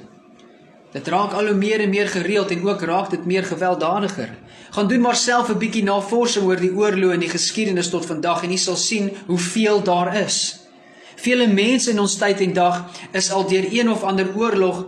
Dit 0.92 1.08
raak 1.08 1.32
al 1.32 1.46
hoe 1.46 1.54
meer 1.54 1.80
en 1.80 1.90
meer 1.90 2.08
gereeld 2.08 2.50
en 2.50 2.68
ook 2.68 2.80
raak 2.80 3.10
dit 3.10 3.24
meer 3.24 3.44
gewelddadiger. 3.44 4.30
Gaan 4.70 4.88
doen 4.88 5.00
maar 5.00 5.16
self 5.16 5.48
'n 5.48 5.58
bietjie 5.58 5.82
navorsing 5.82 6.44
oor 6.44 6.60
die 6.60 6.72
oorloë 6.72 7.12
en 7.12 7.20
die 7.20 7.28
geskiedenis 7.28 7.90
tot 7.90 8.06
vandag 8.06 8.42
en 8.42 8.50
jy 8.50 8.56
sal 8.56 8.76
sien 8.76 9.10
hoeveel 9.26 9.82
daar 9.82 10.16
is. 10.16 10.58
Vele 11.16 11.46
mense 11.46 11.90
in 11.90 12.00
ons 12.00 12.16
tyd 12.16 12.40
en 12.40 12.52
dag 12.52 12.84
is 13.12 13.32
al 13.32 13.46
deur 13.48 13.64
een 13.70 13.90
of 13.90 14.02
ander 14.02 14.26
oorlog 14.36 14.86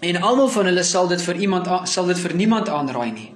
en 0.00 0.22
almal 0.22 0.48
van 0.48 0.64
hulle 0.64 0.82
sal 0.82 1.08
dit 1.08 1.22
vir 1.22 1.36
iemand 1.36 1.88
sal 1.88 2.06
dit 2.06 2.18
vir 2.18 2.34
niemand 2.34 2.68
aanraai 2.68 3.12
nie. 3.12 3.35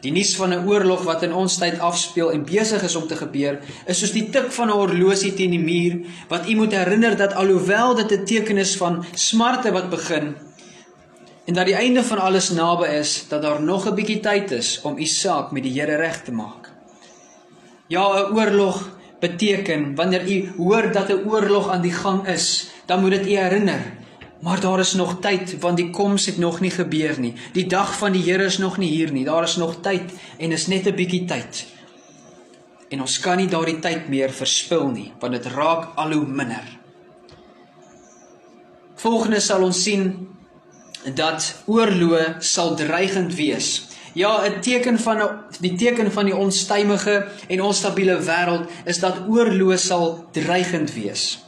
Die 0.00 0.12
nuus 0.12 0.36
van 0.36 0.52
'n 0.54 0.66
oorlog 0.68 1.02
wat 1.02 1.22
in 1.22 1.32
ons 1.32 1.58
tyd 1.58 1.78
afspeel 1.78 2.30
en 2.30 2.44
besig 2.44 2.82
is 2.82 2.96
om 2.96 3.06
te 3.06 3.16
gebeur, 3.16 3.58
is 3.86 3.98
soos 3.98 4.12
die 4.12 4.30
tik 4.30 4.52
van 4.52 4.68
'n 4.68 4.78
horlosie 4.78 5.34
teen 5.34 5.50
die 5.50 5.58
muur 5.58 6.06
wat 6.28 6.48
u 6.48 6.54
moet 6.54 6.72
herinner 6.72 7.16
dat 7.16 7.34
alhoewel 7.34 7.94
dit 7.94 8.12
'n 8.12 8.24
teken 8.24 8.56
is 8.56 8.76
van 8.76 9.04
smarte 9.14 9.72
wat 9.72 9.90
begin, 9.90 10.36
en 11.48 11.54
dat 11.54 11.64
die 11.64 11.74
einde 11.74 12.04
van 12.04 12.18
alles 12.18 12.50
naby 12.52 12.86
is, 13.00 13.24
dat 13.28 13.42
daar 13.42 13.62
nog 13.62 13.88
'n 13.88 13.94
bietjie 13.94 14.20
tyd 14.20 14.50
is 14.50 14.80
om 14.82 14.98
u 14.98 15.04
saak 15.04 15.50
met 15.50 15.62
die 15.62 15.80
Here 15.80 15.96
reg 15.96 16.22
te 16.22 16.32
maak. 16.32 16.70
Ja, 17.86 18.04
'n 18.04 18.36
oorlog 18.36 18.90
beteken 19.20 19.94
wanneer 19.94 20.28
u 20.30 20.52
hoor 20.56 20.92
dat 20.92 21.08
'n 21.08 21.24
oorlog 21.28 21.70
aan 21.70 21.80
die 21.80 21.92
gang 21.92 22.26
is, 22.26 22.70
dan 22.86 23.00
moet 23.00 23.10
dit 23.10 23.26
u 23.26 23.30
herinner. 23.30 23.97
Maar 24.40 24.60
daar 24.60 24.78
is 24.78 24.92
nog 24.92 25.16
tyd 25.20 25.58
want 25.58 25.76
die 25.76 25.90
koms 25.90 26.26
het 26.26 26.38
nog 26.38 26.60
nie 26.60 26.70
gebeur 26.70 27.20
nie. 27.20 27.34
Die 27.52 27.66
dag 27.66 27.96
van 27.98 28.12
die 28.12 28.22
Here 28.22 28.44
is 28.44 28.58
nog 28.58 28.78
nie 28.78 28.90
hier 28.90 29.12
nie. 29.12 29.24
Daar 29.24 29.42
is 29.42 29.56
nog 29.56 29.80
tyd 29.80 30.12
en 30.38 30.52
is 30.52 30.66
net 30.66 30.86
'n 30.86 30.94
bietjie 30.94 31.24
tyd. 31.24 31.66
En 32.88 33.00
ons 33.00 33.18
kan 33.20 33.36
nie 33.36 33.48
daardie 33.48 33.78
tyd 33.78 34.08
meer 34.08 34.30
verspil 34.30 34.88
nie, 34.88 35.12
want 35.20 35.32
dit 35.32 35.46
raak 35.52 35.90
al 35.94 36.12
hoe 36.12 36.26
minder. 36.26 36.78
Volgende 38.94 39.40
sal 39.40 39.62
ons 39.62 39.82
sien 39.82 40.28
dat 41.14 41.62
oorloë 41.66 42.36
sal 42.38 42.74
dreigend 42.76 43.34
wees. 43.34 43.86
Ja, 44.14 44.46
'n 44.46 44.60
teken 44.60 44.98
van 44.98 45.40
die 45.60 45.74
teken 45.74 46.12
van 46.12 46.24
die 46.24 46.36
onstuimige 46.36 47.26
en 47.48 47.62
onstabiele 47.62 48.18
wêreld 48.22 48.70
is 48.84 48.98
dat 48.98 49.20
oorloë 49.28 49.76
sal 49.76 50.28
dreigend 50.32 50.92
wees. 50.92 51.47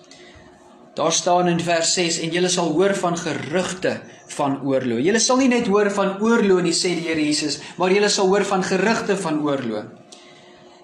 Daar 1.00 1.12
staan 1.12 1.48
in 1.48 1.60
vers 1.60 1.94
6 1.94 2.18
en 2.20 2.32
julle 2.34 2.48
sal 2.52 2.74
hoor 2.76 2.92
van 2.94 3.14
gerugte 3.16 3.94
van 4.34 4.58
oorloë. 4.60 5.00
Julle 5.06 5.20
sal 5.24 5.38
nie 5.40 5.48
net 5.48 5.70
hoor 5.72 5.88
van 5.96 6.18
oorloë 6.20 6.66
nie 6.66 6.74
sê 6.76 6.90
die 6.92 7.06
Here 7.06 7.22
Jesus, 7.24 7.56
maar 7.80 7.94
julle 7.94 8.10
sal 8.12 8.28
hoor 8.28 8.44
van 8.44 8.60
gerugte 8.68 9.16
van 9.16 9.38
oorloë. 9.46 9.80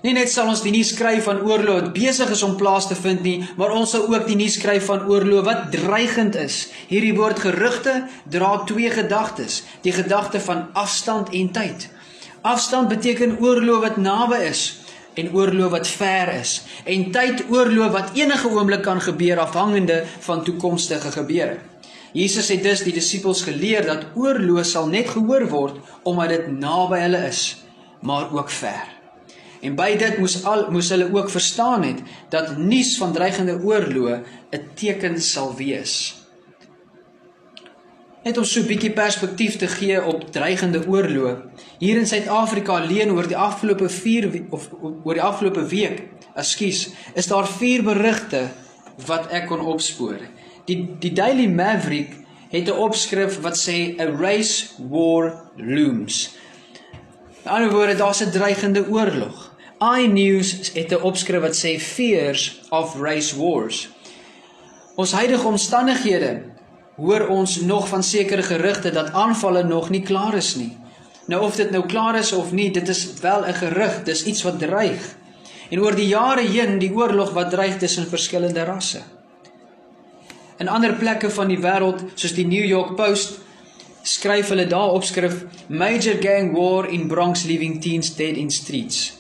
Nie 0.07 0.15
net 0.17 0.33
sal 0.33 0.49
ons 0.49 0.63
die 0.65 0.73
nuus 0.73 0.95
skryf 0.95 1.29
van 1.29 1.43
oorlog 1.45 1.83
wat 1.83 1.93
besig 1.99 2.33
is 2.33 2.45
om 2.47 2.57
plaas 2.57 2.89
te 2.89 2.97
vind 2.97 3.21
nie, 3.29 3.35
maar 3.61 3.75
ons 3.77 3.93
sal 3.93 4.09
ook 4.09 4.25
die 4.31 4.39
nuus 4.41 4.57
skryf 4.57 4.89
van 4.89 5.05
oorlog 5.05 5.45
wat 5.51 5.69
dreigend 5.75 6.41
is. 6.41 6.63
Hierdie 6.89 7.13
woord 7.19 7.45
gerugte 7.45 7.99
dra 8.25 8.55
twee 8.65 8.95
gedagtes: 8.97 9.67
die 9.85 9.93
gedagte 9.93 10.41
van 10.49 10.71
afstand 10.73 11.37
en 11.37 11.53
tyd. 11.53 11.91
Afstand 12.41 12.89
beteken 12.89 13.37
oorlog 13.45 13.85
wat 13.85 14.01
naby 14.01 14.47
is 14.49 14.65
en 15.17 15.33
oorlog 15.35 15.71
wat 15.73 15.89
ver 15.89 16.33
is 16.37 16.63
en 16.85 17.11
tyd 17.15 17.45
oorlog 17.51 17.93
wat 17.93 18.13
enige 18.15 18.51
oomblik 18.53 18.83
kan 18.85 19.01
gebeur 19.01 19.41
afhangende 19.41 20.03
van 20.21 20.45
toekomstige 20.45 21.11
gebeure. 21.11 21.59
Jesus 22.17 22.49
het 22.49 22.63
dus 22.63 22.85
die 22.85 22.95
disippels 22.97 23.43
geleer 23.45 23.85
dat 23.85 24.07
oorlog 24.15 24.65
sal 24.65 24.89
net 24.89 25.09
gehoor 25.13 25.49
word 25.53 25.81
omdat 26.03 26.33
dit 26.33 26.47
naby 26.61 27.01
hulle 27.05 27.25
is, 27.29 27.43
maar 28.01 28.33
ook 28.33 28.51
ver. 28.51 28.95
En 29.61 29.77
by 29.77 29.97
dit 29.99 30.19
moes 30.21 30.39
al 30.45 30.71
moes 30.73 30.89
hulle 30.93 31.09
ook 31.13 31.31
verstaan 31.33 31.85
het 31.85 32.01
dat 32.33 32.57
nuus 32.57 32.97
van 33.01 33.13
dreigende 33.13 33.59
oorloë 33.61 34.23
'n 34.53 34.65
teken 34.75 35.21
sal 35.21 35.55
wees. 35.57 36.16
Net 38.27 38.39
om 38.39 38.45
so 38.45 38.61
'n 38.61 38.67
bietjie 38.67 38.91
perspektief 38.91 39.57
te 39.57 39.69
gee 39.71 40.03
op 40.03 40.33
dreigende 40.33 40.81
oorloë. 40.87 41.35
Hier 41.79 41.97
in 41.97 42.07
Suid-Afrika 42.07 42.73
alleen 42.73 43.11
oor 43.11 43.27
die 43.27 43.37
afgelope 43.37 43.89
4 43.89 44.43
of 44.51 44.69
oor 45.05 45.15
die 45.15 45.23
afgelope 45.23 45.67
week, 45.67 46.03
ekskuus, 46.35 46.89
is 47.15 47.27
daar 47.27 47.47
4 47.47 47.83
berigte 47.83 48.49
wat 49.07 49.31
ek 49.31 49.47
kon 49.47 49.61
opspoor. 49.61 50.19
Die 50.65 50.97
die 50.99 51.13
Daily 51.13 51.47
Maverick 51.47 52.17
het 52.51 52.67
'n 52.67 52.79
opskrif 52.87 53.39
wat 53.41 53.57
sê 53.57 53.95
a 54.01 54.11
race 54.11 54.75
war 54.91 55.51
looms. 55.57 56.35
In 57.45 57.51
ander 57.51 57.71
woorde, 57.71 57.95
daar's 57.95 58.23
'n 58.23 58.31
dreigende 58.31 58.89
oorlog. 58.89 59.55
iNews 59.81 60.73
het 60.75 60.91
'n 60.91 61.03
opskrif 61.03 61.41
wat 61.41 61.65
sê 61.65 61.79
fears 61.79 62.61
of 62.71 63.01
race 63.01 63.37
wars. 63.37 63.89
Ons 64.97 65.13
huidige 65.13 65.47
omstandighede 65.47 66.56
hoor 66.97 67.27
ons 67.29 67.61
nog 67.61 67.89
van 67.89 68.03
sekere 68.03 68.43
gerugte 68.43 68.91
dat 68.91 69.13
aanvalle 69.13 69.63
nog 69.65 69.91
nie 69.91 70.03
klaar 70.03 70.35
is 70.35 70.55
nie. 70.57 70.73
Nou 71.27 71.43
of 71.43 71.57
dit 71.57 71.71
nou 71.71 71.85
klaar 71.87 72.17
is 72.19 72.33
of 72.33 72.53
nie, 72.53 72.71
dit 72.71 72.89
is 72.89 73.21
wel 73.21 73.47
'n 73.47 73.55
gerug, 73.55 74.03
dis 74.05 74.25
iets 74.25 74.43
wat 74.43 74.59
dreig. 74.59 75.17
En 75.71 75.81
oor 75.81 75.95
die 75.95 76.09
jare 76.09 76.47
heen 76.47 76.79
die 76.79 76.95
oorlog 76.95 77.33
wat 77.33 77.51
dreig 77.51 77.79
tussen 77.79 78.07
verskillende 78.07 78.65
rasse. 78.65 79.03
In 80.59 80.69
ander 80.69 80.95
plekke 80.95 81.31
van 81.31 81.49
die 81.49 81.59
wêreld, 81.59 82.05
soos 82.15 82.33
die 82.33 82.47
New 82.47 82.65
York 82.65 82.95
Post, 82.97 83.39
skryf 84.03 84.49
hulle 84.49 84.67
daar 84.67 84.95
opskrif 84.97 85.45
Major 85.67 86.17
Gang 86.23 86.55
War 86.55 86.89
in 86.89 87.09
Bronx 87.09 87.45
leaving 87.45 87.83
teens 87.83 88.15
dead 88.15 88.37
in 88.37 88.51
streets. 88.51 89.13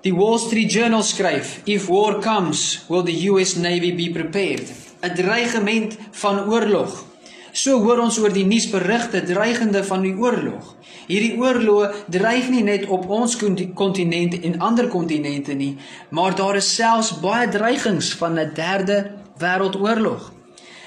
Die 0.00 0.14
Wall 0.14 0.38
Street 0.38 0.72
Journal 0.72 1.02
skryf 1.02 1.60
If 1.64 1.88
war 1.88 2.20
comes, 2.20 2.84
will 2.88 3.02
the 3.02 3.28
US 3.28 3.56
Navy 3.56 3.92
be 3.94 4.10
prepared? 4.10 4.87
'n 5.00 5.14
Dreigement 5.14 5.96
van 6.10 6.48
oorlog. 6.50 7.04
So 7.52 7.78
hoor 7.82 7.98
ons 7.98 8.18
oor 8.18 8.32
die 8.32 8.46
nuusberigte 8.46 9.22
dreigende 9.22 9.84
van 9.84 10.02
die 10.04 10.14
oorlog. 10.14 10.74
Hierdie 11.08 11.38
oorlog 11.40 12.04
dreig 12.12 12.50
nie 12.52 12.62
net 12.62 12.86
op 12.86 13.08
ons 13.08 13.36
kontinent 13.74 14.36
en 14.40 14.58
ander 14.60 14.88
kontinente 14.88 15.54
nie, 15.56 15.76
maar 16.10 16.36
daar 16.36 16.56
is 16.60 16.74
selfs 16.74 17.14
baie 17.20 17.48
dreigings 17.48 18.12
van 18.20 18.38
'n 18.38 18.52
derde 18.54 19.10
wêreldoorlog. 19.38 20.32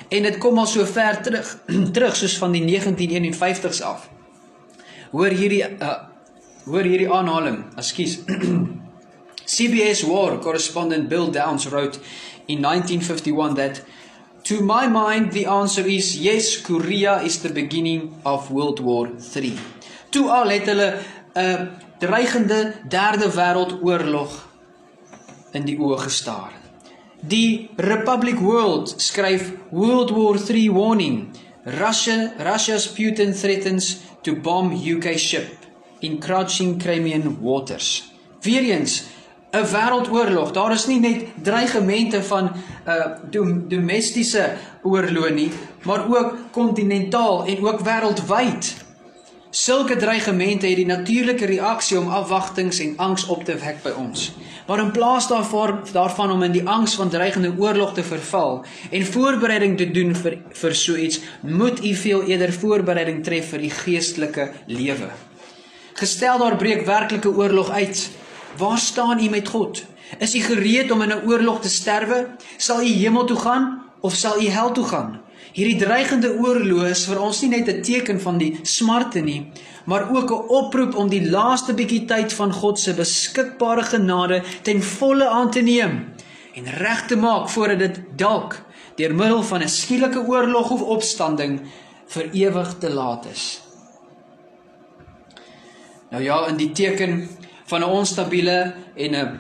En 0.09 0.23
dit 0.23 0.37
kom 0.37 0.57
al 0.57 0.67
so 0.67 0.85
ver 0.85 1.21
terug, 1.21 1.57
terug 1.95 2.15
soos 2.15 2.37
van 2.37 2.51
die 2.51 2.63
1951s 2.67 3.81
af. 3.83 4.09
Hoor 5.11 5.27
hierdie 5.29 5.63
uh, 5.79 5.95
hoor 6.65 6.83
hierdie 6.83 7.09
aanhaling, 7.11 7.63
ekskuus. 7.75 8.19
CBS 9.51 10.03
war 10.03 10.39
correspondent 10.39 11.09
Bill 11.09 11.29
Downs 11.31 11.67
wrote 11.67 11.99
in 12.47 12.61
1951 12.61 13.55
that 13.55 13.83
To 14.43 14.61
my 14.61 14.87
mind, 14.87 15.33
the 15.33 15.45
answer 15.45 15.85
is 15.85 16.17
yes, 16.17 16.57
Korea 16.57 17.21
is 17.21 17.43
the 17.43 17.53
beginning 17.53 18.15
of 18.25 18.49
World 18.49 18.79
War 18.79 19.09
3. 19.19 19.53
Toe 20.09 20.29
al 20.31 20.49
het 20.49 20.65
hulle 20.65 20.89
'n 21.35 21.69
dreigende 21.99 22.73
derde 22.89 23.29
wêreldoorlog 23.29 24.31
in 25.51 25.65
die 25.65 25.77
oë 25.77 25.99
gestaar. 26.07 26.51
Die 27.21 27.69
Republic 27.75 28.39
World 28.39 28.93
skryf 28.97 29.51
World 29.69 30.09
War 30.09 30.39
3 30.39 30.71
warning. 30.71 31.29
Russia 31.63 32.33
Russia's 32.39 32.87
Putin 32.87 33.35
threatens 33.35 33.97
to 34.21 34.35
bomb 34.35 34.73
UK 34.73 35.17
ship 35.17 35.49
in 35.99 36.19
crouching 36.19 36.81
Crimean 36.81 37.37
waters. 37.41 38.03
Weereens 38.41 39.03
'n 39.51 39.65
wêreldoorlog. 39.65 40.51
Daar 40.51 40.71
is 40.71 40.87
nie 40.87 40.99
net 40.99 41.25
dreigemente 41.43 42.23
van 42.23 42.43
'n 42.43 42.89
uh, 42.89 43.05
dom 43.29 43.67
domestiese 43.67 44.53
oorlog 44.83 45.29
nie, 45.29 45.51
maar 45.83 46.05
ook 46.09 46.35
kontinentaal 46.51 47.45
en 47.45 47.67
ook 47.67 47.79
wêreldwyd. 47.79 48.75
Sulke 49.49 49.95
dreigemente 49.95 50.67
het 50.67 50.75
die 50.75 50.85
natuurlike 50.85 51.45
reaksie 51.45 51.99
om 51.99 52.07
afwagtings 52.07 52.79
en 52.79 52.93
angs 52.97 53.25
op 53.25 53.43
te 53.43 53.55
wek 53.55 53.83
by 53.83 53.91
ons. 53.99 54.31
Maar 54.67 54.79
in 54.79 54.91
plaas 54.91 55.27
daarvoor 55.27 55.79
daarvan 55.91 56.31
om 56.31 56.43
in 56.43 56.51
die 56.51 56.67
angs 56.67 56.95
van 56.95 57.09
dreigende 57.09 57.53
oorlog 57.57 57.93
te 57.93 58.03
verval 58.03 58.63
en 58.89 59.05
voorbereiding 59.05 59.77
te 59.77 59.91
doen 59.91 60.15
vir 60.15 60.37
vir 60.49 60.75
so 60.75 60.95
iets, 60.95 61.19
moet 61.41 61.83
u 61.83 61.93
veel 61.95 62.23
eerder 62.23 62.53
voorbereiding 62.53 63.23
tref 63.23 63.49
vir 63.49 63.63
u 63.63 63.69
geestelike 63.69 64.51
lewe. 64.65 65.09
Gestel 65.93 66.39
daar 66.39 66.55
breek 66.55 66.85
werklike 66.85 67.35
oorlog 67.35 67.69
uit, 67.69 68.09
Waar 68.57 68.77
staan 68.77 69.23
u 69.23 69.29
met 69.29 69.47
God? 69.47 69.85
Is 70.19 70.35
u 70.35 70.39
gereed 70.39 70.91
om 70.91 71.01
in 71.01 71.09
'n 71.09 71.23
oorlog 71.25 71.61
te 71.61 71.69
sterwe? 71.69 72.35
Sal 72.57 72.81
u 72.81 72.85
hemel 72.85 73.25
toe 73.25 73.37
gaan 73.37 73.83
of 73.99 74.13
sal 74.13 74.41
u 74.41 74.47
hel 74.47 74.71
toe 74.71 74.85
gaan? 74.85 75.21
Hierdie 75.51 75.77
dreigende 75.77 76.37
oorlog 76.39 76.85
is 76.87 77.05
vir 77.05 77.19
ons 77.19 77.41
nie 77.41 77.49
net 77.49 77.67
'n 77.67 77.81
teken 77.81 78.21
van 78.21 78.37
die 78.37 78.59
smarte 78.61 79.19
nie, 79.19 79.51
maar 79.85 80.09
ook 80.15 80.31
'n 80.31 80.47
oproep 80.47 80.95
om 80.95 81.09
die 81.09 81.29
laaste 81.29 81.73
bietjie 81.73 82.05
tyd 82.05 82.33
van 82.33 82.53
God 82.53 82.79
se 82.79 82.93
beskikbare 82.93 83.83
genade 83.83 84.43
ten 84.61 84.81
volle 84.83 85.27
aan 85.27 85.51
te 85.51 85.61
neem 85.61 86.13
en 86.55 86.65
reg 86.65 87.05
te 87.07 87.15
maak 87.15 87.49
voordat 87.49 87.79
dit 87.79 87.99
dalk 88.15 88.61
deur 88.95 89.15
middel 89.15 89.43
van 89.43 89.61
'n 89.61 89.69
skielike 89.69 90.27
oorlog 90.27 90.69
of 90.69 90.81
opstanding 90.81 91.61
vir 92.07 92.29
ewig 92.31 92.75
te 92.79 92.89
laat 92.89 93.25
is. 93.25 93.61
Nou 96.09 96.23
ja, 96.23 96.47
in 96.47 96.55
die 96.55 96.71
teken 96.71 97.29
van 97.71 97.81
'n 97.81 97.93
onstabiele 97.99 98.73
en 98.95 99.15
'n 99.15 99.39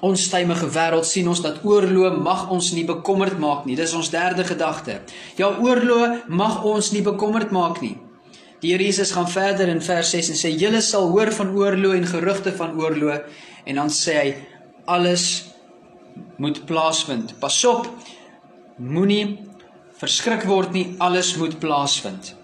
onstuimige 0.00 0.68
wêreld 0.76 1.06
sien 1.06 1.28
ons 1.28 1.40
dat 1.42 1.60
oorlog 1.62 2.16
mag 2.18 2.48
ons 2.50 2.72
nie 2.72 2.84
bekommerd 2.84 3.38
maak 3.38 3.64
nie. 3.64 3.76
Dis 3.76 3.92
ons 3.94 4.10
derde 4.10 4.44
gedagte. 4.44 5.00
Ja, 5.36 5.52
oorlog 5.60 6.26
mag 6.28 6.62
ons 6.62 6.90
nie 6.90 7.02
bekommerd 7.02 7.50
maak 7.50 7.80
nie. 7.80 7.96
Die 8.60 8.72
Here 8.72 8.82
Jesus 8.82 9.12
gaan 9.12 9.28
verder 9.28 9.68
in 9.68 9.82
vers 9.82 10.10
6 10.10 10.28
en 10.28 10.38
sê 10.38 10.50
julle 10.58 10.80
sal 10.80 11.08
hoor 11.10 11.32
van 11.32 11.54
oorlog 11.54 11.94
en 11.94 12.06
gerugte 12.06 12.52
van 12.52 12.80
oorlog 12.80 13.20
en 13.64 13.74
dan 13.74 13.90
sê 13.90 14.14
hy 14.18 14.34
alles 14.84 15.44
moet 16.36 16.64
plaasvind. 16.66 17.38
Pasop. 17.40 17.86
Moenie 18.76 19.38
verskrik 19.98 20.42
word 20.42 20.72
nie, 20.72 20.94
alles 20.98 21.36
moet 21.36 21.58
plaasvind. 21.62 22.34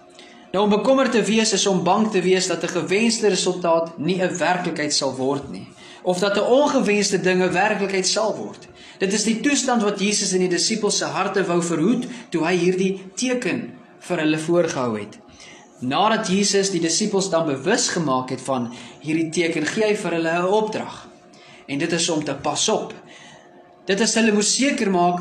Nou 0.51 0.63
om 0.63 0.69
bekommerd 0.69 1.11
te 1.11 1.21
wees 1.23 1.53
is 1.53 1.65
om 1.69 1.83
bang 1.83 2.07
te 2.11 2.21
wees 2.21 2.47
dat 2.47 2.63
'n 2.63 2.73
gewenste 2.77 3.27
resultaat 3.27 3.97
nie 3.97 4.21
'n 4.21 4.37
werklikheid 4.37 4.93
sal 4.93 5.15
word 5.15 5.49
nie 5.49 5.67
of 6.03 6.19
dat 6.19 6.37
'n 6.37 6.49
ongewenste 6.61 7.21
ding 7.21 7.43
'n 7.43 7.51
werklikheid 7.51 8.07
sal 8.07 8.35
word. 8.35 8.67
Dit 8.97 9.13
is 9.13 9.23
die 9.23 9.39
toestand 9.39 9.81
wat 9.81 9.99
Jesus 9.99 10.33
in 10.33 10.39
die 10.39 10.49
disippels 10.49 10.97
se 10.97 11.05
harte 11.05 11.45
wou 11.45 11.61
verhoed 11.63 12.07
toe 12.29 12.45
hy 12.45 12.55
hierdie 12.57 13.01
teken 13.15 13.73
vir 13.99 14.17
hulle 14.17 14.37
voorgehou 14.37 14.99
het. 14.99 15.19
Nadat 15.79 16.27
Jesus 16.27 16.69
die 16.69 16.81
disippels 16.81 17.29
dan 17.29 17.45
bewus 17.45 17.87
gemaak 17.87 18.29
het 18.29 18.41
van 18.41 18.73
hierdie 18.99 19.29
teken, 19.29 19.65
gee 19.65 19.83
hy 19.83 19.95
vir 19.95 20.11
hulle 20.11 20.33
'n 20.39 20.45
opdrag. 20.45 21.07
En 21.65 21.77
dit 21.77 21.91
is 21.91 22.09
om 22.09 22.23
te 22.23 22.33
pas 22.33 22.69
op. 22.69 22.93
Dit 23.85 23.99
is 23.99 24.13
hulle 24.15 24.31
moet 24.31 24.45
seker 24.45 24.91
maak 24.91 25.19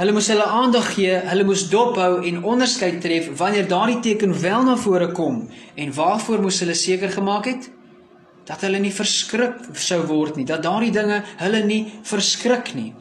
Hulle 0.00 0.14
moes 0.16 0.30
hulle 0.32 0.46
aandag 0.48 0.86
gee, 0.94 1.16
hulle 1.28 1.44
moes 1.44 1.66
dophou 1.68 2.22
en 2.24 2.38
onderskeid 2.48 3.02
tref 3.04 3.26
wanneer 3.36 3.66
daardie 3.68 3.98
teken 4.00 4.30
wel 4.40 4.62
na 4.64 4.78
vore 4.80 5.10
kom 5.12 5.42
en 5.76 5.92
waarvoor 5.92 6.40
moes 6.40 6.60
hulle 6.64 6.72
seker 6.72 7.12
gemaak 7.12 7.50
het 7.50 7.66
dat 8.48 8.64
hulle 8.64 8.80
nie 8.80 8.94
verskrik 8.96 9.58
sou 9.76 10.00
word 10.08 10.40
nie, 10.40 10.46
dat 10.48 10.64
daardie 10.64 10.94
dinge 10.94 11.20
hulle 11.42 11.60
nie 11.68 11.82
verskrik 12.08 12.72
nie. 12.78 12.94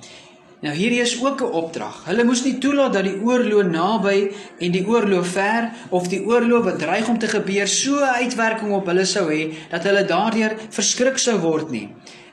Nou 0.60 0.76
hierdie 0.76 1.00
is 1.00 1.16
ook 1.24 1.40
'n 1.42 1.56
opdrag. 1.62 2.04
Hulle 2.04 2.28
moes 2.28 2.44
nie 2.44 2.58
toelaat 2.60 2.94
dat 2.94 3.08
die 3.08 3.16
oorlog 3.24 3.72
naby 3.72 4.32
en 4.60 4.72
die 4.72 4.86
oorlog 4.86 5.26
ver 5.26 5.72
of 5.90 6.12
die 6.12 6.26
oorlog 6.26 6.64
wat 6.66 6.80
dreig 6.80 7.08
om 7.08 7.18
te 7.18 7.28
gebeur 7.28 7.68
so 7.68 7.96
'n 7.96 8.28
uitwerking 8.28 8.74
op 8.76 8.86
hulle 8.86 9.06
sou 9.06 9.30
hê 9.32 9.56
dat 9.72 9.84
hulle 9.84 10.04
daardeur 10.06 10.58
verskrik 10.70 11.18
sou 11.18 11.40
word 11.40 11.72
nie. 11.72 11.88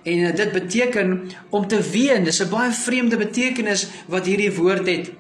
En 0.07 0.25
eh, 0.25 0.35
dit 0.35 0.53
beteken 0.53 1.31
om 1.51 1.67
te 1.67 1.81
ween. 1.91 2.25
Dis 2.25 2.43
'n 2.43 2.49
baie 2.49 2.71
vreemde 2.71 3.17
betekenis 3.17 3.87
wat 4.07 4.27
hierdie 4.27 4.55
woord 4.55 4.87
het. 4.87 5.11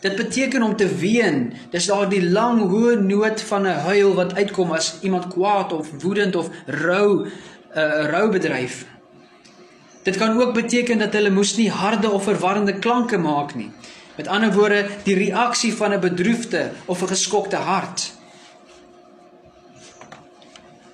Dit 0.00 0.16
beteken 0.16 0.62
om 0.62 0.76
te 0.76 0.88
ween. 0.94 1.52
Dis 1.70 1.86
daardie 1.86 2.30
lang 2.30 2.60
hoë 2.70 3.00
noot 3.00 3.42
van 3.42 3.62
'n 3.62 3.82
huil 3.86 4.14
wat 4.14 4.34
uitkom 4.34 4.72
as 4.72 4.98
iemand 5.00 5.26
kwaad 5.26 5.72
of 5.72 5.90
woedend 6.02 6.36
of 6.36 6.48
rou 6.66 7.26
'n 7.26 7.30
uh, 7.78 8.10
rou 8.10 8.30
bedryf. 8.30 8.86
Dit 10.02 10.16
kan 10.16 10.40
ook 10.40 10.54
beteken 10.54 10.98
dat 10.98 11.12
hulle 11.12 11.30
moes 11.30 11.56
nie 11.56 11.70
harde 11.70 12.10
of 12.10 12.22
verwarrende 12.22 12.78
klanke 12.78 13.18
maak 13.18 13.54
nie. 13.54 13.70
Met 14.16 14.26
ander 14.26 14.52
woorde, 14.52 14.86
die 15.02 15.14
reaksie 15.14 15.74
van 15.74 15.92
'n 15.92 16.00
bedroefde 16.00 16.70
of 16.84 17.02
'n 17.02 17.06
geskokte 17.06 17.56
hart. 17.56 18.12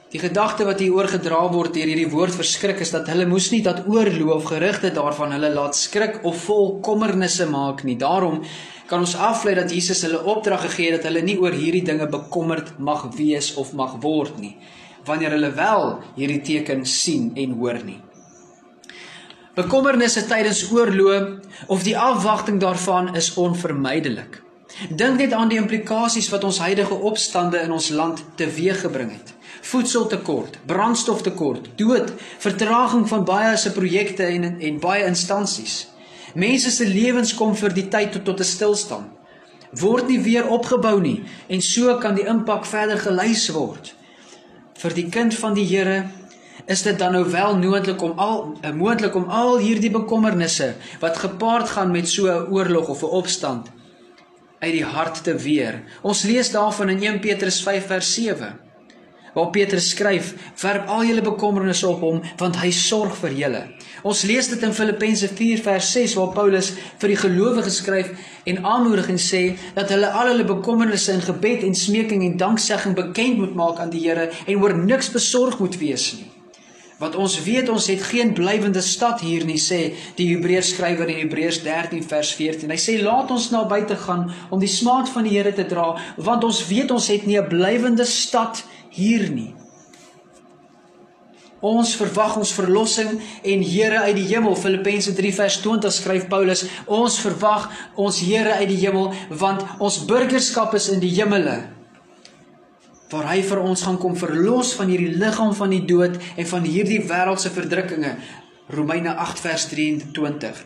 Die 0.09 0.21
gedagte 0.21 0.65
wat 0.65 0.81
hier 0.81 0.95
oorgedra 0.97 1.43
word 1.53 1.75
deur 1.77 1.91
hierdie 1.91 2.09
woord 2.09 2.33
verskrik 2.33 2.79
is 2.81 2.95
dat 2.95 3.11
hulle 3.13 3.27
moes 3.29 3.51
nie 3.53 3.61
dat 3.67 3.83
oorloof 3.85 4.39
of 4.39 4.47
gerugte 4.55 4.89
daarvan 4.97 5.35
hulle 5.37 5.51
laat 5.53 5.77
skrik 5.77 6.23
of 6.25 6.47
vol 6.47 6.79
kommernisse 6.81 7.45
maak 7.51 7.83
nie. 7.85 7.99
Daarom 8.01 8.41
kan 8.89 9.05
ons 9.05 9.19
aflei 9.21 9.53
dat 9.59 9.69
Jesus 9.75 10.01
hulle 10.07 10.23
opdrag 10.25 10.65
gegee 10.65 10.89
het 10.89 11.03
dat 11.03 11.11
hulle 11.11 11.27
nie 11.27 11.37
oor 11.37 11.53
hierdie 11.53 11.85
dinge 11.85 12.09
bekommerd 12.09 12.79
mag 12.81 13.05
wees 13.19 13.53
of 13.61 13.75
mag 13.77 13.99
word 14.01 14.41
nie 14.41 14.57
wanneer 15.09 15.33
hulle 15.37 15.53
wel 15.57 15.87
hierdie 16.17 16.41
teken 16.45 16.83
sien 16.85 17.31
en 17.37 17.55
hoor 17.61 17.79
nie. 17.85 18.01
Bekommernisse 19.57 20.27
tydens 20.29 20.67
oorloof 20.73 21.69
of 21.69 21.85
die 21.85 21.97
afwagting 21.97 22.61
daarvan 22.61 23.15
is 23.17 23.31
onvermydelik. 23.41 24.43
Dink 24.89 25.17
net 25.21 25.33
aan 25.33 25.49
die 25.49 25.61
implikasies 25.61 26.29
wat 26.33 26.45
ons 26.45 26.61
huidige 26.61 26.97
opstande 27.09 27.61
in 27.65 27.73
ons 27.73 27.89
land 27.93 28.25
teweeggebring 28.37 29.17
het 29.17 29.38
voedseltekort, 29.69 30.59
brandstoftekort, 30.67 31.69
dood, 31.77 32.13
vertraging 32.39 33.05
van 33.09 33.25
baie 33.29 33.57
se 33.57 33.73
projekte 33.73 34.25
en 34.25 34.61
en 34.61 34.81
baie 34.81 35.05
instansies. 35.05 35.89
Mense 36.35 36.71
se 36.71 36.87
lewens 36.89 37.35
kom 37.35 37.55
vir 37.57 37.75
die 37.77 37.89
tyd 37.89 38.13
tot 38.13 38.25
tot 38.25 38.41
'n 38.41 38.45
stilstand. 38.45 39.07
Word 39.81 40.09
nie 40.09 40.21
weer 40.21 40.49
opgebou 40.49 41.01
nie 41.01 41.25
en 41.49 41.61
so 41.61 41.99
kan 41.99 42.15
die 42.15 42.27
impak 42.27 42.65
verder 42.67 42.99
gelys 42.99 43.49
word. 43.49 43.95
Vir 44.79 44.95
die 44.95 45.09
kind 45.09 45.35
van 45.35 45.55
die 45.55 45.67
Here 45.67 46.11
is 46.67 46.83
dit 46.83 46.99
dan 46.99 47.13
nou 47.13 47.25
wel 47.31 47.57
noodlik 47.57 48.03
om 48.03 48.19
al 48.19 48.57
eh, 48.63 48.73
moontlik 48.73 49.15
om 49.15 49.25
al 49.25 49.59
hierdie 49.59 49.91
bekommernisse 49.91 50.75
wat 51.01 51.17
gepaard 51.17 51.69
gaan 51.69 51.91
met 51.91 52.09
so 52.09 52.27
'n 52.27 52.49
oorlog 52.53 52.89
of 52.89 53.03
'n 53.03 53.15
opstand 53.21 53.69
uit 54.59 54.73
die 54.73 54.85
hart 54.85 55.25
te 55.25 55.35
weer. 55.35 55.83
Ons 56.03 56.23
lees 56.23 56.51
daarvan 56.51 56.89
in 56.89 57.03
1 57.03 57.21
Petrus 57.21 57.63
5 57.63 57.87
vers 57.87 58.15
7 58.15 58.68
waar 59.35 59.51
Petrus 59.51 59.91
skryf: 59.91 60.35
"Werp 60.63 60.89
al 60.89 61.05
julle 61.05 61.23
bekommernisse 61.23 61.89
op 61.89 62.01
hom, 62.01 62.23
want 62.37 62.57
hy 62.57 62.71
sorg 62.71 63.17
vir 63.17 63.33
julle." 63.33 63.63
Ons 64.03 64.23
lees 64.23 64.49
dit 64.49 64.63
in 64.63 64.75
Filippense 64.75 65.29
4 65.29 65.63
vers 65.63 65.93
6 65.93 66.15
waar 66.15 66.33
Paulus 66.35 66.73
vir 66.99 67.09
die 67.09 67.19
gelowiges 67.19 67.81
skryf 67.83 68.13
en 68.45 68.65
aanmoedig 68.65 69.09
en 69.09 69.19
sê 69.19 69.43
dat 69.75 69.91
hulle 69.91 70.11
al 70.11 70.33
hulle 70.33 70.47
bekommernisse 70.49 71.13
in 71.13 71.25
gebed 71.25 71.67
en 71.67 71.75
smeking 71.75 72.23
en 72.25 72.37
danksegging 72.37 72.95
bekend 72.95 73.39
moet 73.39 73.55
maak 73.55 73.79
aan 73.83 73.91
die 73.91 74.07
Here 74.07 74.31
en 74.47 74.63
oor 74.63 74.77
niks 74.79 75.11
besorg 75.11 75.59
moet 75.59 75.79
wees 75.79 76.13
nie. 76.15 76.29
Want 76.99 77.15
ons 77.15 77.37
weet 77.47 77.69
ons 77.71 77.85
het 77.87 78.03
geen 78.03 78.33
blywende 78.35 78.81
stad 78.83 79.21
hier 79.23 79.45
nie 79.47 79.61
sê 79.63 79.93
die 80.19 80.27
Hebreërs 80.33 80.73
skrywer 80.75 81.11
in 81.13 81.21
Hebreërs 81.21 81.61
13 81.63 82.03
vers 82.11 82.33
14. 82.35 82.73
Hy 82.75 82.79
sê 82.83 82.97
laat 83.03 83.31
ons 83.31 83.51
na 83.55 83.63
buite 83.71 83.95
gaan 84.03 84.27
om 84.51 84.59
die 84.59 84.71
smaad 84.71 85.11
van 85.13 85.29
die 85.29 85.37
Here 85.37 85.55
te 85.55 85.67
dra 85.71 85.93
want 86.17 86.47
ons 86.49 86.65
weet 86.71 86.91
ons 86.91 87.07
het 87.13 87.27
nie 87.27 87.39
'n 87.39 87.47
blywende 87.51 88.07
stad 88.07 88.65
hier 88.91 89.31
nie. 89.31 89.55
Ons 91.59 91.97
verwag 91.99 92.37
ons 92.39 92.53
verlossing 92.55 93.17
en 93.43 93.63
Here 93.67 94.05
uit 94.07 94.15
die 94.15 94.29
hemel. 94.31 94.55
Filippense 94.55 95.15
3 95.17 95.33
vers 95.35 95.57
20 95.65 95.93
skryf 95.93 96.29
Paulus, 96.31 96.65
ons 96.87 97.19
verwag 97.19 97.67
ons 97.99 98.21
Here 98.23 98.61
uit 98.61 98.69
die 98.71 98.79
hemel 98.85 99.11
want 99.31 99.65
ons 99.83 100.05
burgerskap 100.07 100.77
is 100.79 100.89
in 100.95 101.03
die 101.03 101.17
hemele 101.17 101.59
waar 103.09 103.31
hy 103.31 103.39
vir 103.41 103.63
ons 103.65 103.83
gaan 103.87 103.97
kom 103.97 104.17
verlos 104.21 104.75
van 104.77 104.91
hierdie 104.93 105.15
liggaam 105.17 105.55
van 105.57 105.73
die 105.73 105.85
dood 105.89 106.19
en 106.37 106.49
van 106.51 106.67
hierdie 106.69 107.01
wêreldse 107.09 107.49
verdrukkinge. 107.55 108.11
Romeine 108.69 109.15
8 109.17 109.41
vers 109.41 109.65
23. 109.71 110.59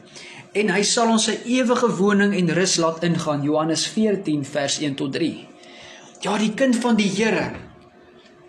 En 0.59 0.73
hy 0.75 0.83
sal 0.83 1.13
ons 1.15 1.29
'n 1.31 1.39
ewige 1.47 1.89
woning 1.97 2.35
en 2.35 2.51
rus 2.51 2.77
laat 2.77 3.05
ingaan. 3.05 3.43
Johannes 3.43 3.87
14 3.87 4.45
vers 4.45 4.81
1 4.81 4.95
tot 4.95 5.13
3. 5.13 5.47
Ja, 6.21 6.37
die 6.37 6.55
kind 6.55 6.77
van 6.77 6.97
die 6.97 7.09
Here 7.09 7.53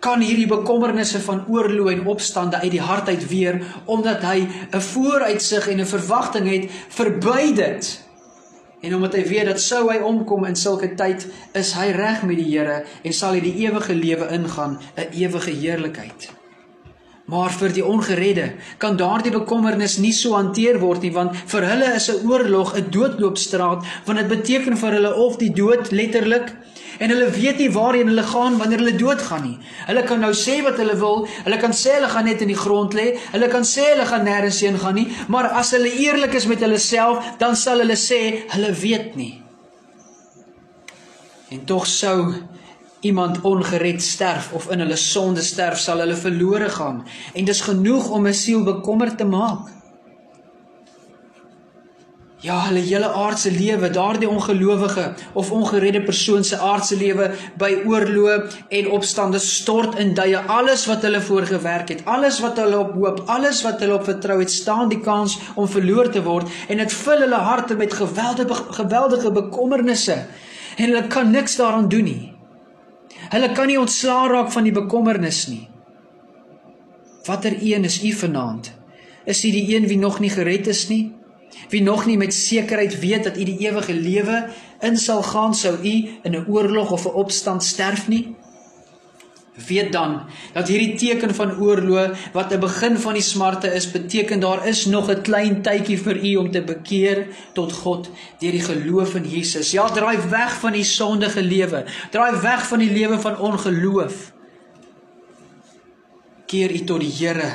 kan 0.04 0.20
hierdie 0.20 0.48
bekommernisse 0.50 1.20
van 1.24 1.44
oorlog 1.48 1.90
en 1.90 2.06
opstande 2.12 2.60
uit 2.60 2.74
die 2.76 2.84
hart 2.84 3.08
uit 3.08 3.28
weer 3.28 3.60
omdat 3.84 4.20
hy 4.22 4.44
'n 4.44 4.80
vooruitsig 4.92 5.68
en 5.68 5.80
'n 5.80 5.92
verwagting 5.96 6.50
het 6.50 6.70
verby 6.88 7.54
dit 7.54 8.04
En 8.84 8.94
omdat 8.94 9.14
hy 9.16 9.22
weet 9.24 9.46
dat 9.48 9.60
sou 9.60 9.86
hy 9.88 9.96
omkom 10.04 10.44
in 10.44 10.56
sulke 10.56 10.90
tyd, 10.94 11.24
is 11.56 11.72
hy 11.72 11.86
reg 11.96 12.22
met 12.28 12.36
die 12.36 12.50
Here 12.50 12.82
en 13.02 13.16
sal 13.16 13.32
hy 13.32 13.40
die 13.40 13.56
ewige 13.64 13.94
lewe 13.96 14.28
ingaan, 14.28 14.76
'n 14.96 15.08
ewige 15.12 15.50
heerlikheid. 15.50 16.43
Maar 17.24 17.52
vir 17.56 17.72
die 17.72 17.84
ongeredde 17.84 18.50
kan 18.78 18.98
daardie 19.00 19.32
bekommernis 19.32 19.96
nie 19.98 20.12
so 20.12 20.34
hanteer 20.36 20.76
word 20.82 21.06
nie 21.06 21.12
want 21.14 21.36
vir 21.52 21.64
hulle 21.70 21.94
is 21.96 22.10
'n 22.10 22.26
oorlog 22.28 22.76
'n 22.76 22.90
doodloopstraat 22.90 23.80
want 24.04 24.18
dit 24.18 24.28
beteken 24.28 24.76
vir 24.76 24.92
hulle 24.92 25.14
of 25.14 25.38
die 25.38 25.52
dood 25.52 25.90
letterlik 25.90 26.52
en 26.98 27.10
hulle 27.10 27.30
weet 27.30 27.58
nie 27.58 27.70
waarheen 27.72 28.10
hulle 28.12 28.22
gaan 28.22 28.58
wanneer 28.58 28.78
hulle 28.82 28.96
doodgaan 28.96 29.42
nie. 29.42 29.58
Hulle 29.86 30.02
kan 30.06 30.20
nou 30.20 30.32
sê 30.32 30.60
wat 30.62 30.78
hulle 30.80 30.96
wil, 31.00 31.26
hulle 31.44 31.58
kan 31.62 31.72
sê 31.72 31.96
hulle 31.98 32.10
gaan 32.12 32.28
net 32.28 32.42
in 32.44 32.52
die 32.52 32.58
grond 32.58 32.94
lê, 32.94 33.06
hulle 33.32 33.48
kan 33.52 33.66
sê 33.66 33.88
hulle 33.92 34.06
gaan 34.06 34.26
nêrens 34.26 34.60
heen 34.64 34.78
gaan 34.78 34.94
nie, 34.94 35.08
maar 35.28 35.50
as 35.60 35.72
hulle 35.76 35.90
eerlik 35.90 36.34
is 36.34 36.46
met 36.46 36.62
hulle 36.64 36.78
self, 36.78 37.24
dan 37.38 37.56
sal 37.56 37.82
hulle 37.82 37.98
sê 37.98 38.20
hulle 38.54 38.72
weet 38.82 39.16
nie. 39.16 39.32
En 41.50 41.64
tog 41.64 41.86
sou 41.86 42.34
iemand 43.04 43.40
ongered 43.44 44.02
sterf 44.02 44.52
of 44.52 44.70
in 44.72 44.80
hulle 44.84 44.96
sonde 44.96 45.42
sterf, 45.42 45.78
sal 45.78 46.00
hulle 46.04 46.16
verlore 46.16 46.68
gaan 46.72 47.04
en 47.34 47.44
dis 47.44 47.60
genoeg 47.68 48.10
om 48.10 48.26
'n 48.26 48.34
siel 48.34 48.62
bekommerd 48.64 49.18
te 49.18 49.24
maak. 49.24 49.74
Ja, 52.44 52.58
hulle 52.66 52.82
hele 52.84 53.08
aardse 53.08 53.48
lewe, 53.50 53.88
daardie 53.90 54.28
ongelowige 54.28 55.04
of 55.32 55.50
ongeredde 55.50 56.02
persoon 56.04 56.44
se 56.44 56.58
aardse 56.58 56.96
lewe 56.96 57.30
by 57.56 57.70
oorlog 57.88 58.52
en 58.68 58.90
opstande 58.90 59.38
stort 59.38 59.96
in 59.98 60.12
duie 60.14 60.36
alles 60.36 60.84
wat 60.86 61.02
hulle 61.08 61.22
voorgewerk 61.24 61.88
het, 61.88 62.02
alles 62.04 62.42
wat 62.44 62.60
hulle 62.60 62.78
op 62.78 62.92
hoop, 62.92 63.22
alles 63.26 63.62
wat 63.64 63.80
hulle 63.80 63.94
op 63.94 64.04
vertrou 64.04 64.38
het, 64.42 64.52
staan 64.52 64.92
die 64.92 65.00
kans 65.00 65.38
om 65.54 65.68
verloor 65.68 66.12
te 66.12 66.22
word 66.22 66.52
en 66.68 66.84
dit 66.84 66.92
vul 66.92 67.24
hulle 67.24 67.40
harte 67.48 67.80
met 67.80 67.96
geweldige 67.96 68.76
geweldige 68.76 69.32
bekommernisse 69.32 70.20
en 70.76 70.84
hulle 70.84 71.06
kan 71.06 71.30
niks 71.30 71.56
daaraan 71.56 71.88
doen 71.88 72.04
nie. 72.12 72.33
Hulle 73.34 73.50
kan 73.50 73.66
nie 73.66 73.80
ontslaa 73.80 74.28
raak 74.30 74.52
van 74.54 74.62
die 74.62 74.72
bekommernis 74.74 75.46
nie. 75.50 75.64
Watter 77.26 77.56
een 77.58 77.84
is 77.88 77.96
u 78.04 78.12
vanaand? 78.14 78.70
Is 79.26 79.42
u 79.44 79.50
die 79.50 79.74
een 79.74 79.88
wie 79.90 79.98
nog 79.98 80.20
nie 80.22 80.30
gered 80.30 80.70
is 80.70 80.84
nie? 80.88 81.12
Wie 81.72 81.82
nog 81.82 82.06
nie 82.06 82.16
met 82.16 82.34
sekerheid 82.34 82.94
weet 83.00 83.24
dat 83.24 83.36
u 83.36 83.44
die 83.44 83.58
ewige 83.66 83.94
lewe 83.94 84.44
in 84.80 84.96
sal 84.96 85.22
gaan 85.22 85.54
sou 85.54 85.74
u 85.82 85.94
in 86.22 86.34
'n 86.34 86.46
oorlog 86.46 86.90
of 86.90 87.06
'n 87.06 87.18
opstand 87.24 87.64
sterf 87.64 88.08
nie? 88.08 88.36
Weet 89.54 89.92
dan 89.92 90.22
dat 90.52 90.68
hierdie 90.68 90.94
teken 90.98 91.34
van 91.34 91.52
oorlog 91.62 92.18
wat 92.32 92.52
'n 92.52 92.58
begin 92.58 92.98
van 92.98 93.12
die 93.14 93.22
smarte 93.22 93.68
is, 93.74 93.90
beteken 93.90 94.40
daar 94.40 94.66
is 94.66 94.84
nog 94.84 95.10
'n 95.10 95.22
klein 95.22 95.62
tydjie 95.62 95.98
vir 95.98 96.24
u 96.24 96.36
om 96.36 96.50
te 96.50 96.62
bekeer 96.62 97.26
tot 97.52 97.72
God 97.72 98.10
deur 98.38 98.50
die 98.50 98.60
geloof 98.60 99.14
in 99.14 99.28
Jesus. 99.28 99.70
Ja, 99.70 99.86
draai 99.90 100.18
weg 100.28 100.58
van 100.58 100.72
die 100.72 100.84
sondige 100.84 101.42
lewe. 101.42 101.84
Draai 102.10 102.40
weg 102.40 102.66
van 102.66 102.78
die 102.78 102.90
lewe 102.90 103.20
van 103.20 103.38
ongeloof. 103.38 104.32
Keer 106.46 106.70
u 106.70 106.84
tot 106.84 107.00
die 107.00 107.12
Here. 107.18 107.52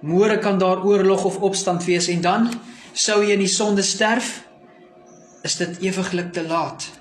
Môre 0.00 0.38
kan 0.38 0.58
daar 0.58 0.84
oorlog 0.84 1.24
of 1.24 1.36
opstand 1.36 1.84
wees 1.84 2.08
en 2.08 2.20
dan 2.20 2.60
sou 2.92 3.24
jy 3.24 3.32
in 3.32 3.38
die 3.38 3.48
sonde 3.48 3.82
sterf, 3.82 4.44
is 5.42 5.56
dit 5.56 5.78
ewiglik 5.80 6.32
te 6.32 6.46
laat. 6.46 6.97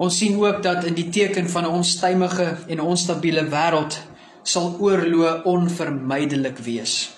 Ons 0.00 0.16
sien 0.16 0.38
ook 0.40 0.62
dat 0.64 0.84
in 0.88 0.94
die 0.96 1.08
teken 1.12 1.48
van 1.52 1.64
'n 1.64 1.76
onstuimige 1.80 2.56
en 2.66 2.80
onstabiele 2.80 3.44
wêreld 3.52 3.98
sal 4.42 4.76
oorlog 4.80 5.44
onvermydelik 5.44 6.58
wees. 6.58 7.10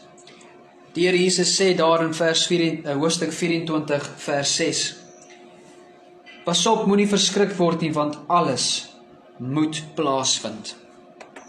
Die 0.92 1.06
Here 1.06 1.22
Jesus 1.22 1.60
sê 1.60 1.74
daar 1.76 2.04
in 2.04 2.14
vers 2.14 2.46
4 2.46 2.84
eh, 2.84 2.96
hoofstuk 2.96 3.32
24 3.32 4.10
vers 4.16 4.56
6: 4.56 4.94
Pasop 6.44 6.86
moenie 6.86 7.08
verskrik 7.08 7.54
word 7.56 7.80
nie 7.80 7.92
want 7.92 8.18
alles 8.26 8.88
moet 9.38 9.84
plaasvind. 9.94 10.76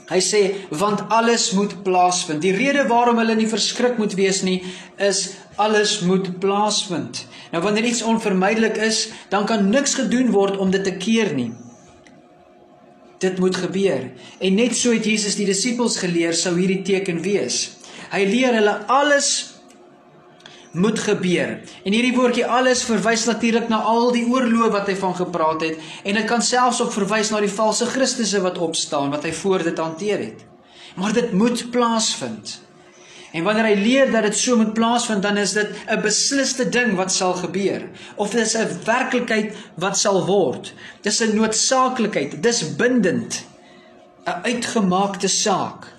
Hy 0.09 0.19
sê 0.19 0.41
want 0.69 1.05
alles 1.13 1.51
moet 1.55 1.77
plaasvind. 1.83 2.41
Die 2.43 2.55
rede 2.55 2.87
waarom 2.89 3.21
hulle 3.21 3.35
nie 3.39 3.47
verskrik 3.47 3.97
moet 4.01 4.15
wees 4.19 4.41
nie 4.43 4.59
is 4.99 5.37
alles 5.55 5.99
moet 6.03 6.39
plaasvind. 6.43 7.23
Nou 7.53 7.63
wanneer 7.63 7.87
iets 7.87 8.01
onvermydelik 8.01 8.77
is, 8.81 9.07
dan 9.29 9.45
kan 9.45 9.69
niks 9.69 9.93
gedoen 9.99 10.31
word 10.33 10.57
om 10.57 10.71
dit 10.73 10.83
te 10.83 10.95
keer 10.97 11.33
nie. 11.37 11.51
Dit 13.23 13.39
moet 13.39 13.55
gebeur. 13.55 14.09
En 14.39 14.55
net 14.59 14.75
so 14.75 14.91
het 14.91 15.05
Jesus 15.05 15.37
die 15.39 15.47
disippels 15.47 15.99
geleer 16.01 16.35
sou 16.35 16.57
hierdie 16.57 16.81
teken 16.83 17.21
wees. 17.23 17.77
Hy 18.11 18.25
leer 18.27 18.57
hulle 18.57 18.75
alles 18.91 19.52
moet 20.73 20.99
gebeur. 20.99 21.59
En 21.83 21.93
hierdie 21.93 22.15
woordjie 22.15 22.45
alles 22.45 22.83
verwys 22.87 23.25
natuurlik 23.29 23.69
na 23.69 23.83
al 23.85 24.11
die 24.11 24.25
oorloë 24.25 24.71
wat 24.73 24.89
hy 24.89 24.95
van 24.97 25.15
gepraat 25.15 25.61
het 25.61 25.77
en 26.03 26.17
dit 26.17 26.25
kan 26.29 26.41
selfs 26.41 26.81
op 26.81 26.91
verwys 26.93 27.29
na 27.29 27.41
die 27.43 27.51
valse 27.53 27.85
Christusse 27.85 28.41
wat 28.41 28.57
opstaan 28.57 29.13
wat 29.13 29.23
hy 29.27 29.33
voor 29.37 29.63
dit 29.63 29.77
hanteer 29.77 30.17
het. 30.25 30.45
Maar 30.97 31.13
dit 31.13 31.31
moet 31.33 31.69
plaasvind. 31.71 32.59
En 33.33 33.45
wanneer 33.45 33.65
hy 33.71 33.77
leer 33.81 34.11
dat 34.13 34.27
dit 34.27 34.37
so 34.37 34.57
moet 34.57 34.73
plaasvind, 34.77 35.23
dan 35.25 35.37
is 35.41 35.53
dit 35.57 35.69
'n 35.89 36.01
besliste 36.01 36.69
ding 36.69 36.93
wat 36.95 37.11
sal 37.11 37.33
gebeur 37.33 37.89
of 38.15 38.29
dit 38.29 38.45
is 38.45 38.57
'n 38.57 38.79
werklikheid 38.85 39.55
wat 39.75 39.97
sal 39.97 40.25
word. 40.25 40.73
Dis 41.01 41.21
'n 41.21 41.35
noodsaaklikheid, 41.35 42.43
dis 42.43 42.75
bindend. 42.75 43.45
'n 44.25 44.41
uitgemaakte 44.43 45.27
saak. 45.27 45.92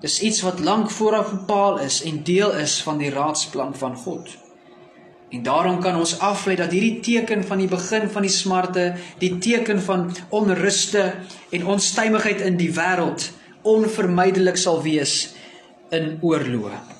Dis 0.00 0.20
iets 0.20 0.40
wat 0.40 0.60
lank 0.64 0.90
vooraf 0.90 1.30
bepaal 1.30 1.78
is 1.84 2.02
en 2.08 2.22
deel 2.24 2.54
is 2.56 2.78
van 2.82 2.98
die 2.98 3.10
raadsplan 3.10 3.74
van 3.76 3.96
God. 3.96 4.28
En 5.30 5.42
daarom 5.42 5.80
kan 5.80 5.96
ons 5.96 6.18
aflei 6.18 6.56
dat 6.56 6.72
hierdie 6.74 7.00
teken 7.00 7.44
van 7.46 7.60
die 7.62 7.68
begin 7.68 8.08
van 8.10 8.24
die 8.26 8.32
smarte, 8.32 8.94
die 9.18 9.38
teken 9.38 9.82
van 9.82 10.08
onruste 10.28 11.12
en 11.50 11.66
onstuimigheid 11.66 12.40
in 12.40 12.56
die 12.56 12.72
wêreld 12.74 13.28
onvermydelik 13.62 14.56
sal 14.56 14.82
wees 14.82 15.34
in 15.90 16.16
oorlog. 16.20 16.99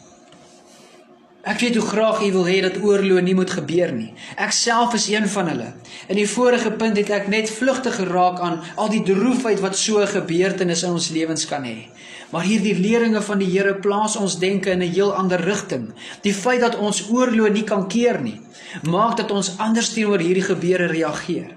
Ek 1.51 1.59
weet 1.59 1.75
hoe 1.81 1.87
graag 1.87 2.21
U 2.23 2.29
wil 2.33 2.45
hê 2.47 2.61
dat 2.63 2.77
oorlog 2.79 3.25
nie 3.27 3.35
moet 3.35 3.51
gebeur 3.51 3.91
nie. 3.91 4.13
Ek 4.39 4.53
self 4.55 4.93
is 4.95 5.09
een 5.11 5.27
van 5.33 5.49
hulle. 5.51 5.73
In 6.07 6.21
die 6.21 6.29
vorige 6.31 6.71
punt 6.79 7.01
het 7.01 7.11
ek 7.11 7.27
net 7.33 7.51
vlugtig 7.51 7.97
geraak 7.99 8.39
aan 8.39 8.61
al 8.79 8.93
die 8.93 9.03
droefheid 9.03 9.59
wat 9.65 9.75
so 9.79 9.99
'n 9.99 10.13
gebeurtenis 10.13 10.85
in 10.87 10.95
ons 10.95 11.11
lewens 11.11 11.47
kan 11.51 11.65
hê. 11.67 11.91
Maar 12.31 12.47
hierdie 12.47 12.79
leringe 12.79 13.23
van 13.23 13.39
die 13.39 13.51
Here 13.51 13.75
plaas 13.75 14.17
ons 14.17 14.39
denke 14.39 14.71
in 14.71 14.83
'n 14.83 14.93
heel 14.95 15.13
ander 15.13 15.41
rigting. 15.41 15.91
Die 16.23 16.35
feit 16.35 16.61
dat 16.61 16.79
ons 16.79 17.11
oorlog 17.11 17.51
nie 17.51 17.65
kan 17.65 17.89
keer 17.89 18.21
nie, 18.21 18.41
maak 18.83 19.17
dat 19.17 19.31
ons 19.31 19.59
anders 19.59 19.93
teenoor 19.93 20.19
hierdie 20.19 20.47
gebeure 20.47 20.87
reageer. 20.87 21.57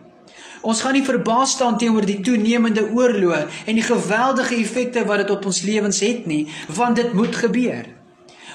Ons 0.62 0.82
gaan 0.82 0.94
nie 0.94 1.06
verbaas 1.06 1.52
staan 1.52 1.78
teenoor 1.78 2.06
die 2.06 2.22
toenemende 2.22 2.90
oorlog 2.90 3.46
en 3.66 3.76
die 3.76 3.84
geweldige 3.84 4.56
effekte 4.56 5.06
wat 5.06 5.18
dit 5.18 5.30
op 5.30 5.46
ons 5.46 5.62
lewens 5.62 6.00
het 6.00 6.26
nie, 6.26 6.48
want 6.68 6.96
dit 6.96 7.14
moet 7.14 7.36
gebeur. 7.36 8.03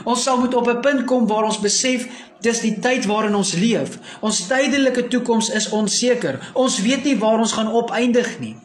Ons 0.04 0.22
sal 0.22 0.38
moet 0.38 0.54
op 0.54 0.68
'n 0.68 0.80
punt 0.80 1.04
kom 1.04 1.26
waar 1.26 1.44
ons 1.44 1.60
besef 1.60 2.06
dis 2.40 2.60
die 2.60 2.78
tyd 2.78 3.06
waarin 3.06 3.34
ons 3.34 3.54
leef. 3.54 3.98
Ons 4.20 4.46
tydelike 4.46 5.08
toekoms 5.08 5.50
is 5.50 5.68
onseker. 5.68 6.50
Ons 6.54 6.80
weet 6.82 7.04
nie 7.04 7.18
waar 7.18 7.38
ons 7.38 7.52
gaan 7.52 7.72
opeindig 7.72 8.38
nie. 8.38 8.56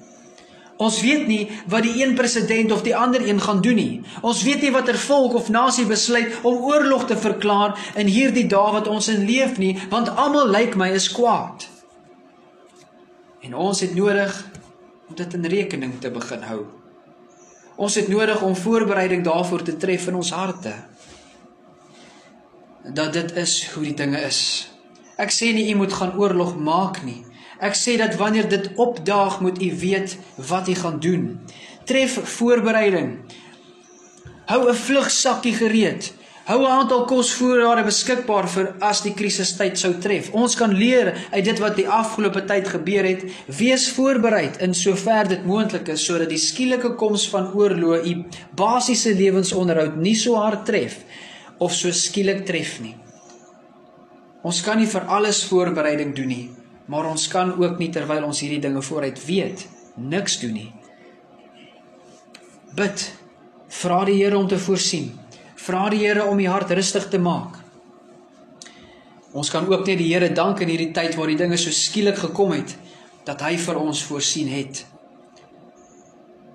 Ons 0.78 1.02
weet 1.02 1.28
nie 1.28 1.52
wat 1.70 1.86
die 1.86 2.02
een 2.02 2.16
president 2.18 2.72
of 2.72 2.82
die 2.82 2.96
ander 2.96 3.22
een 3.28 3.42
gaan 3.42 3.62
doen 3.62 3.78
nie. 3.78 4.02
Ons 4.22 4.44
weet 4.44 4.62
nie 4.62 4.72
watter 4.74 4.98
volk 4.98 5.34
of 5.34 5.50
nasie 5.50 5.86
besluit 5.86 6.34
om 6.42 6.64
oorlog 6.66 7.06
te 7.08 7.18
verklaar 7.18 7.78
in 7.96 8.10
hierdie 8.10 8.48
dae 8.50 8.72
wat 8.74 8.88
ons 8.88 9.08
in 9.14 9.26
leef 9.30 9.58
nie, 9.62 9.78
want 9.90 10.10
almal 10.10 10.50
lyk 10.50 10.76
my 10.76 10.90
is 10.98 11.12
kwaad. 11.14 11.68
En 13.44 13.56
ons 13.56 13.80
het 13.80 13.96
nodig 13.96 14.34
om 15.10 15.16
dit 15.16 15.34
in 15.34 15.46
rekening 15.46 16.00
te 16.02 16.10
begin 16.10 16.42
hou. 16.50 16.64
Ons 17.76 17.96
het 17.96 18.08
nodig 18.08 18.42
om 18.42 18.56
voorbereiding 18.56 19.24
daarvoor 19.26 19.64
te 19.64 19.78
tref 19.78 20.08
in 20.08 20.16
ons 20.16 20.32
harte. 20.32 20.74
Dat 22.84 23.14
dit 23.14 23.36
is 23.36 23.70
hoe 23.74 23.84
die 23.84 23.94
dinge 23.96 24.20
is. 24.20 24.40
Ek 25.16 25.32
sê 25.32 25.54
nie 25.56 25.70
u 25.72 25.78
moet 25.80 25.94
gaan 25.94 26.18
oorlog 26.20 26.58
maak 26.60 27.00
nie. 27.08 27.22
Ek 27.64 27.78
sê 27.80 27.96
dat 27.96 28.18
wanneer 28.20 28.50
dit 28.52 28.66
opdaag, 28.76 29.40
moet 29.40 29.62
u 29.62 29.70
weet 29.80 30.18
wat 30.50 30.68
u 30.68 30.76
gaan 30.76 31.00
doen. 31.00 31.40
Tref 31.88 32.20
voorbereiding. 32.38 33.16
Hou 34.52 34.70
'n 34.70 34.76
vlugsakkie 34.76 35.54
gereed. 35.54 36.14
Hou 36.44 36.60
'n 36.62 36.72
aantal 36.80 37.06
kosvoorrade 37.06 37.84
beskikbaar 37.84 38.50
vir 38.50 38.76
as 38.80 39.02
die 39.02 39.14
krisistyd 39.14 39.80
sou 39.80 39.94
tref. 40.00 40.32
Ons 40.32 40.56
kan 40.56 40.74
leer 40.74 41.28
uit 41.32 41.46
dit 41.46 41.60
wat 41.60 41.76
die 41.76 41.88
afgelope 41.88 42.46
tyd 42.46 42.68
gebeur 42.68 43.04
het. 43.04 43.24
Wees 43.48 43.92
voorbereid 43.92 44.58
in 44.58 44.74
sover 44.74 45.28
dit 45.28 45.46
moontlik 45.46 45.88
is 45.88 46.06
sodat 46.06 46.30
die 46.30 46.38
skielike 46.38 46.96
koms 46.96 47.30
van 47.30 47.54
oorlog 47.54 48.06
u 48.06 48.26
basiese 48.56 49.16
lewensonderhoud 49.16 49.96
nie 49.96 50.16
so 50.16 50.36
hard 50.36 50.66
tref 50.66 51.00
of 51.60 51.74
so 51.74 51.92
skielik 51.92 52.46
tref 52.46 52.80
nie. 52.82 52.96
Ons 54.44 54.62
kan 54.62 54.78
nie 54.78 54.90
vir 54.90 55.08
alles 55.08 55.44
voorbereiding 55.48 56.16
doen 56.16 56.28
nie, 56.28 56.50
maar 56.88 57.08
ons 57.08 57.28
kan 57.32 57.54
ook 57.56 57.80
nie 57.80 57.92
terwyl 57.92 58.26
ons 58.28 58.42
hierdie 58.44 58.62
dinge 58.64 58.82
vooruit 58.84 59.20
weet, 59.26 59.68
niks 59.96 60.40
doen 60.42 60.54
nie. 60.54 60.72
Bid. 62.76 63.12
Vra 63.74 64.04
die 64.06 64.20
Here 64.20 64.38
om 64.38 64.48
te 64.48 64.58
voorsien. 64.60 65.12
Vra 65.58 65.88
die 65.90 66.04
Here 66.04 66.26
om 66.30 66.38
die 66.38 66.50
hart 66.50 66.72
rustig 66.74 67.08
te 67.10 67.20
maak. 67.22 67.60
Ons 69.34 69.50
kan 69.50 69.66
ook 69.66 69.88
net 69.88 69.98
die 69.98 70.12
Here 70.12 70.30
dank 70.34 70.62
in 70.62 70.70
hierdie 70.70 70.92
tyd 70.94 71.16
waar 71.18 71.32
die 71.32 71.40
dinge 71.40 71.58
so 71.58 71.74
skielik 71.74 72.20
gekom 72.22 72.54
het 72.54 72.76
dat 73.26 73.42
hy 73.42 73.56
vir 73.58 73.80
ons 73.80 74.04
voorsien 74.06 74.50
het. 74.52 74.84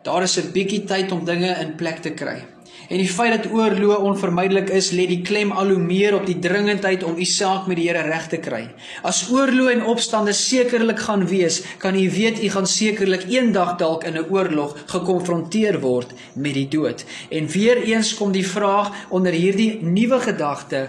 Daar 0.04 0.22
is 0.22 0.38
'n 0.38 0.52
bietjie 0.52 0.84
tyd 0.84 1.12
om 1.12 1.24
dinge 1.24 1.50
in 1.60 1.74
plek 1.76 2.02
te 2.02 2.10
kry. 2.10 2.44
En 2.88 2.96
die 2.96 3.08
feit 3.08 3.34
dat 3.34 3.52
oorlog 3.52 4.00
onvermydelik 4.00 4.70
is, 4.72 4.94
lê 4.96 5.04
die 5.10 5.20
klem 5.20 5.50
al 5.52 5.74
hoe 5.74 5.80
meer 5.80 6.14
op 6.16 6.24
die 6.24 6.38
dringendheid 6.40 7.02
om 7.04 7.18
u 7.20 7.24
saak 7.28 7.66
met 7.68 7.76
die 7.76 7.84
Here 7.90 8.06
reg 8.06 8.28
te 8.32 8.38
kry. 8.40 8.62
As 9.04 9.26
oorlog 9.28 9.68
en 9.74 9.84
opstande 9.92 10.32
sekerlik 10.32 11.02
gaan 11.04 11.26
wees, 11.28 11.60
kan 11.82 11.96
u 11.96 12.06
weet 12.14 12.40
u 12.42 12.48
gaan 12.54 12.66
sekerlik 12.66 13.26
eendag 13.28 13.74
dalk 13.76 14.06
in 14.08 14.16
'n 14.16 14.30
oorlog 14.32 14.72
gekonfronteer 14.86 15.80
word 15.80 16.14
met 16.34 16.54
die 16.54 16.68
dood. 16.68 17.04
En 17.28 17.46
weer 17.46 17.82
eens 17.82 18.14
kom 18.14 18.32
die 18.32 18.46
vraag 18.46 18.90
onder 19.08 19.32
hierdie 19.32 19.82
nuwe 19.82 20.20
gedagte: 20.20 20.88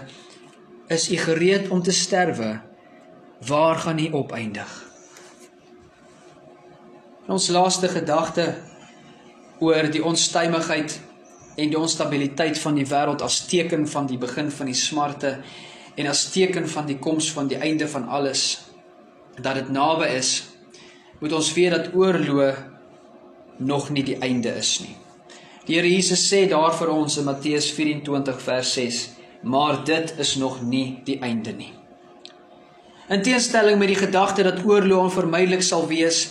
Is 0.88 1.10
u 1.10 1.16
gereed 1.16 1.68
om 1.68 1.82
te 1.82 1.92
sterwe? 1.92 2.60
Waar 3.46 3.76
gaan 3.76 3.98
u 3.98 4.08
opeindig? 4.12 4.88
Ons 7.26 7.48
laaste 7.48 7.88
gedagte 7.88 8.54
oor 9.58 9.90
die 9.90 10.04
onstuimigheid 10.04 11.00
en 11.60 11.72
die 11.72 11.78
onstabiliteit 11.78 12.58
van 12.58 12.78
die 12.78 12.86
wêreld 12.88 13.22
as 13.24 13.42
teken 13.50 13.84
van 13.88 14.08
die 14.08 14.18
begin 14.20 14.48
van 14.54 14.70
die 14.70 14.78
smarte 14.78 15.34
en 16.00 16.08
as 16.08 16.24
teken 16.32 16.68
van 16.68 16.88
die 16.88 16.96
koms 17.02 17.28
van 17.36 17.50
die 17.50 17.60
einde 17.60 17.88
van 17.88 18.08
alles 18.08 18.46
dat 19.36 19.60
dit 19.60 19.68
naby 19.74 20.08
is 20.16 20.32
moet 21.20 21.36
ons 21.36 21.52
weet 21.52 21.76
dat 21.76 21.94
oorlog 21.94 22.64
nog 23.60 23.90
nie 23.92 24.04
die 24.04 24.16
einde 24.24 24.54
is 24.56 24.78
nie. 24.80 24.94
Die 25.68 25.76
Here 25.76 25.88
Jesus 25.88 26.22
sê 26.24 26.46
daar 26.48 26.72
vir 26.78 26.88
ons 26.94 27.18
in 27.20 27.26
Matteus 27.28 27.68
24 27.76 28.40
vers 28.40 28.72
6, 28.78 29.00
maar 29.44 29.82
dit 29.84 30.14
is 30.18 30.34
nog 30.40 30.62
nie 30.64 31.02
die 31.04 31.18
einde 31.20 31.52
nie. 31.52 31.74
In 33.12 33.22
teenstelling 33.26 33.76
met 33.78 33.92
die 33.92 34.00
gedagte 34.00 34.46
dat 34.46 34.64
oorlog 34.64 35.10
onvermydelik 35.10 35.62
sal 35.66 35.84
wees, 35.90 36.30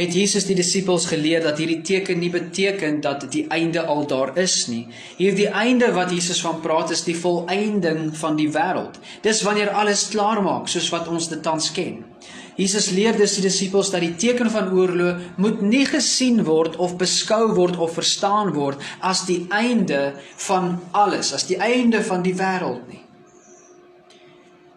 het 0.00 0.14
Jesus 0.14 0.46
die 0.48 0.56
disippels 0.56 1.06
geleer 1.10 1.42
dat 1.44 1.58
hierdie 1.60 1.80
teken 1.84 2.20
nie 2.22 2.30
beteken 2.32 3.00
dat 3.04 3.26
die 3.32 3.44
einde 3.52 3.82
al 3.84 4.06
daar 4.08 4.32
is 4.38 4.66
nie. 4.70 4.86
Hierdie 5.18 5.48
einde 5.48 5.92
wat 5.92 6.12
Jesus 6.14 6.40
van 6.44 6.60
praat 6.64 6.90
is 6.94 7.04
die 7.04 7.16
volëinding 7.16 8.10
van 8.16 8.38
die 8.38 8.48
wêreld. 8.54 9.00
Dis 9.22 9.42
wanneer 9.46 9.74
alles 9.76 10.08
klaar 10.12 10.42
maak 10.42 10.68
soos 10.68 10.88
wat 10.94 11.08
ons 11.08 11.28
dit 11.28 11.42
tans 11.42 11.70
ken. 11.76 12.04
Jesus 12.60 12.90
leer 12.92 13.16
dus 13.16 13.38
die 13.38 13.44
disippels 13.46 13.90
dat 13.92 14.02
die 14.04 14.14
teken 14.20 14.50
van 14.52 14.72
oorlog 14.76 15.20
moet 15.40 15.60
nie 15.64 15.86
gesien 15.88 16.42
word 16.44 16.76
of 16.76 16.96
beskou 17.00 17.54
word 17.56 17.78
of 17.80 17.94
verstaan 17.96 18.52
word 18.56 18.82
as 19.00 19.24
die 19.28 19.46
einde 19.48 20.10
van 20.48 20.74
alles, 20.92 21.32
as 21.32 21.46
die 21.48 21.56
einde 21.56 22.02
van 22.04 22.24
die 22.26 22.36
wêreld 22.36 22.84
nie. 22.90 23.04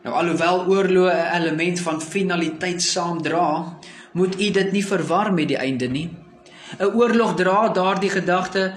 Nou 0.03 0.15
alhoewel 0.19 0.65
oorlog 0.67 1.11
'n 1.11 1.35
element 1.39 1.79
van 1.79 2.01
finaliteit 2.01 2.81
saamdra, 2.81 3.79
moet 4.13 4.39
u 4.41 4.49
dit 4.51 4.71
nie 4.71 4.85
verwar 4.85 5.33
met 5.33 5.47
die 5.47 5.57
einde 5.57 5.87
nie. 5.87 6.09
'n 6.79 6.93
Oorlog 6.93 7.35
dra 7.35 7.69
daardie 7.69 8.09
gedagte 8.09 8.73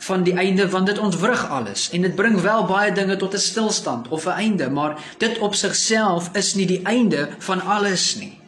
van 0.00 0.22
die 0.22 0.34
einde 0.34 0.68
want 0.68 0.86
dit 0.86 0.98
ontwrig 0.98 1.50
alles 1.50 1.90
en 1.90 2.02
dit 2.02 2.14
bring 2.14 2.40
wel 2.40 2.64
baie 2.64 2.92
dinge 2.92 3.16
tot 3.16 3.34
'n 3.34 3.38
stilstand 3.38 4.08
of 4.08 4.26
'n 4.26 4.36
einde, 4.44 4.70
maar 4.70 4.98
dit 5.18 5.38
op 5.38 5.54
sigself 5.54 6.30
is 6.32 6.54
nie 6.54 6.66
die 6.66 6.82
einde 6.82 7.28
van 7.38 7.60
alles 7.60 8.16
nie. 8.16 8.38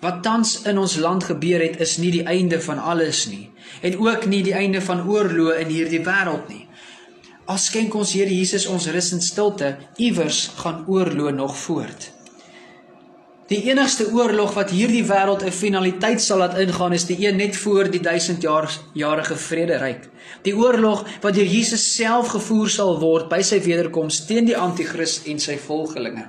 Wat 0.00 0.22
tans 0.22 0.62
in 0.62 0.78
ons 0.78 0.96
land 0.96 1.24
gebeur 1.24 1.60
het 1.60 1.80
is 1.80 1.96
nie 1.96 2.10
die 2.10 2.24
einde 2.24 2.60
van 2.60 2.78
alles 2.78 3.26
nie 3.26 3.50
en 3.80 3.98
ook 3.98 4.26
nie 4.26 4.42
die 4.42 4.54
einde 4.54 4.80
van 4.80 5.08
oorloë 5.08 5.58
in 5.58 5.68
hierdie 5.68 6.04
wêreld 6.04 6.48
nie. 6.48 6.68
As 7.44 7.64
skenk 7.66 7.94
ons 7.94 8.12
Here 8.12 8.36
Jesus 8.36 8.66
ons 8.66 8.86
rus 8.86 9.12
en 9.12 9.20
stilte, 9.20 9.76
iewers 9.96 10.50
gaan 10.56 10.84
oorloë 10.86 11.32
nog 11.34 11.56
voort. 11.56 12.19
Die 13.50 13.64
enigste 13.66 14.04
oorlog 14.14 14.52
wat 14.54 14.70
hierdie 14.70 15.02
wêreld 15.08 15.42
'n 15.42 15.50
finaliteit 15.50 16.20
sal 16.22 16.38
laat 16.38 16.58
ingaan 16.64 16.92
is 16.92 17.06
die 17.06 17.16
een 17.26 17.36
net 17.36 17.56
voor 17.56 17.90
die 17.90 18.00
1000 18.00 18.42
jaar 18.42 18.70
jarige 18.94 19.36
vrederyk. 19.36 20.08
Die 20.42 20.54
oorlog 20.56 21.02
wat 21.20 21.34
deur 21.34 21.46
Jesus 21.46 21.94
self 21.94 22.28
gevoer 22.28 22.68
sal 22.68 23.00
word 23.00 23.28
by 23.28 23.42
sy 23.42 23.58
wederkoms 23.60 24.26
teen 24.26 24.44
die 24.44 24.56
anti-kris 24.56 25.22
en 25.26 25.38
sy 25.38 25.58
volgelinge. 25.58 26.28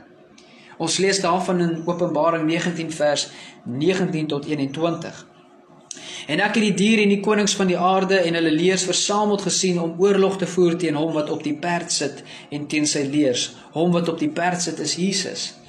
Ons 0.77 0.97
lees 0.97 1.21
daarvan 1.21 1.59
in 1.59 1.83
Openbaring 1.85 2.47
19 2.47 2.91
vers 2.91 3.27
19 3.65 4.27
tot 4.27 4.45
21. 4.45 5.25
En 6.27 6.39
ek 6.39 6.55
het 6.55 6.63
die 6.63 6.73
diere 6.73 7.01
en 7.01 7.09
die 7.09 7.21
konings 7.21 7.55
van 7.55 7.67
die 7.67 7.77
aarde 7.77 8.17
en 8.17 8.33
hulle 8.33 8.51
leers 8.51 8.83
versamel 8.83 9.37
gesien 9.37 9.79
om 9.79 9.95
oorlog 9.99 10.37
te 10.37 10.47
voer 10.47 10.77
teen 10.77 10.95
hom 10.95 11.13
wat 11.13 11.29
op 11.29 11.43
die 11.43 11.57
perd 11.57 11.91
sit 11.91 12.23
en 12.49 12.67
teen 12.67 12.87
sy 12.87 13.05
leers. 13.11 13.51
Hom 13.71 13.91
wat 13.91 14.09
op 14.09 14.19
die 14.19 14.29
perd 14.29 14.61
sit 14.61 14.79
is 14.79 14.95
Jesus. 14.95 15.60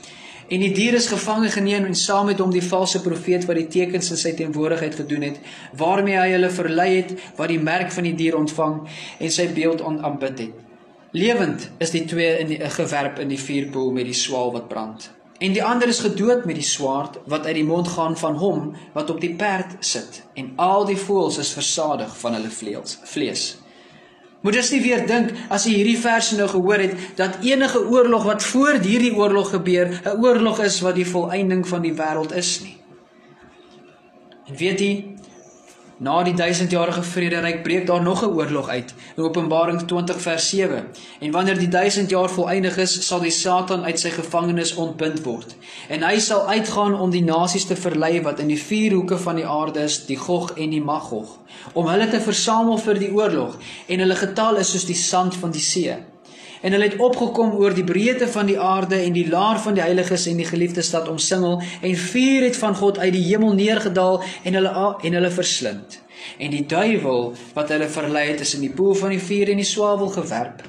En 0.53 0.61
die 0.61 0.73
dier 0.77 0.93
is 0.99 1.07
gevange 1.09 1.49
geneem 1.49 1.87
en 1.89 1.95
saam 1.97 2.27
met 2.29 2.41
hom 2.43 2.51
die 2.53 2.65
valse 2.65 3.01
profeet 3.01 3.47
wat 3.49 3.57
die 3.57 3.71
tekens 3.73 4.11
in 4.13 4.19
sy 4.21 4.35
teenwoordigheid 4.37 4.99
gedoen 5.01 5.25
het, 5.25 5.39
waarmee 5.81 6.19
hy 6.19 6.35
hulle 6.35 6.51
verlei 6.53 6.91
het 6.99 7.15
wat 7.39 7.49
die 7.49 7.63
merk 7.63 7.95
van 7.95 8.05
die 8.05 8.13
dier 8.19 8.37
ontvang 8.37 8.83
en 9.17 9.33
sy 9.33 9.47
beeld 9.57 9.81
aanbid 9.87 10.45
het. 10.45 10.61
Lewend 11.17 11.71
is 11.81 11.93
die 11.93 12.05
twee 12.09 12.37
in 12.41 12.53
die 12.53 12.61
gewerp 12.77 13.19
in 13.21 13.33
die 13.33 13.41
vuurpoel 13.41 13.91
met 13.97 14.09
die 14.09 14.17
swaal 14.17 14.53
wat 14.53 14.69
brand. 14.69 15.09
En 15.41 15.57
die 15.57 15.65
ander 15.65 15.89
is 15.89 16.05
gedood 16.05 16.45
met 16.45 16.61
die 16.61 16.69
swaard 16.69 17.17
wat 17.33 17.49
uit 17.49 17.57
die 17.59 17.67
mond 17.67 17.89
gaan 17.97 18.17
van 18.17 18.37
hom 18.41 18.71
wat 18.93 19.11
op 19.11 19.21
die 19.25 19.33
perd 19.35 19.75
sit 19.81 20.23
en 20.37 20.53
al 20.57 20.85
die 20.89 21.01
voëls 21.01 21.41
is 21.43 21.57
versadig 21.57 22.13
van 22.21 22.37
hulle 22.37 22.53
vleels 22.53 23.01
vlees. 23.09 23.62
Moet 24.43 24.59
jy 24.59 24.63
nie 24.75 24.83
weer 24.83 25.07
dink 25.07 25.31
as 25.55 25.65
jy 25.69 25.77
hierdie 25.79 25.99
verse 26.03 26.37
nou 26.37 26.49
gehoor 26.51 26.83
het 26.83 26.95
dat 27.17 27.39
enige 27.47 27.79
oorlog 27.87 28.25
wat 28.27 28.43
voor 28.43 28.81
hierdie 28.83 29.15
oorlog 29.15 29.51
gebeur, 29.55 30.01
'n 30.05 30.19
oorlog 30.19 30.63
is 30.63 30.81
wat 30.81 30.95
die 30.95 31.07
volëinding 31.07 31.69
van 31.69 31.83
die 31.83 31.95
wêreld 31.95 32.35
is 32.35 32.61
nie. 32.63 32.77
En 34.49 34.57
weet 34.57 34.81
jy, 34.81 35.12
Na 36.03 36.17
die 36.27 36.35
1000-jarige 36.35 37.03
vrederyk 37.07 37.61
breek 37.63 37.85
daar 37.87 38.03
nog 38.03 38.23
'n 38.25 38.35
oorlog 38.35 38.69
uit. 38.69 38.95
In 39.17 39.23
Openbaring 39.23 39.83
20 39.87 40.21
vers 40.21 40.49
7. 40.49 40.87
En 41.21 41.31
wanneer 41.31 41.59
die 41.59 41.69
1000 41.69 42.11
jaar 42.11 42.31
volëindig 42.31 42.77
is, 42.77 43.07
sal 43.07 43.21
die 43.21 43.31
Satan 43.31 43.85
uit 43.85 44.01
sy 44.01 44.11
gevangenis 44.11 44.75
ontbind 44.75 45.23
word. 45.23 45.55
En 45.89 46.03
hy 46.03 46.19
sal 46.19 46.49
uitgaan 46.49 47.01
om 47.01 47.11
die 47.11 47.25
nasies 47.25 47.65
te 47.65 47.77
verlei 47.77 48.23
wat 48.23 48.39
in 48.39 48.47
die 48.47 48.63
vier 48.63 48.93
hoeke 48.93 49.19
van 49.19 49.35
die 49.35 49.47
aarde 49.47 49.81
is, 49.81 50.07
die 50.07 50.17
Gog 50.17 50.51
en 50.51 50.71
die 50.71 50.83
Magog, 50.83 51.39
om 51.73 51.87
hulle 51.87 52.09
te 52.09 52.21
versamel 52.21 52.79
vir 52.79 52.99
die 52.99 53.13
oorlog, 53.13 53.57
en 53.87 53.99
hulle 53.99 54.17
getal 54.17 54.57
is 54.57 54.71
soos 54.71 54.85
die 54.85 54.95
sand 54.95 55.35
van 55.35 55.51
die 55.51 55.61
see. 55.61 55.97
En 56.63 56.73
hulle 56.73 56.87
het 56.87 57.01
opgekom 57.03 57.57
oor 57.59 57.75
die 57.75 57.85
breedte 57.85 58.29
van 58.31 58.47
die 58.47 58.59
aarde 58.61 59.01
en 59.03 59.13
die 59.13 59.27
laar 59.29 59.59
van 59.61 59.75
die 59.75 59.83
heiliges 59.83 60.27
en 60.31 60.39
die 60.39 60.47
geliefde 60.47 60.83
stad 60.83 61.09
omsingel 61.11 61.63
en 61.81 61.97
vuur 61.97 62.47
het 62.47 62.57
van 62.57 62.77
God 62.79 62.99
uit 62.99 63.13
die 63.13 63.25
hemel 63.25 63.57
neergedaal 63.59 64.23
en 64.43 64.59
hulle 64.59 64.75
en 65.03 65.19
hulle 65.19 65.31
verslind. 65.31 65.99
En 66.39 66.55
die 66.55 66.67
duiwel 66.67 67.33
wat 67.55 67.73
hulle 67.75 67.89
verlei 67.91 68.29
het 68.29 68.45
is 68.47 68.55
in 68.55 68.63
die 68.63 68.71
poel 68.71 68.95
van 68.95 69.11
die 69.11 69.23
vuur 69.23 69.51
en 69.51 69.59
die 69.63 69.67
swavel 69.67 70.15
gewerp. 70.15 70.63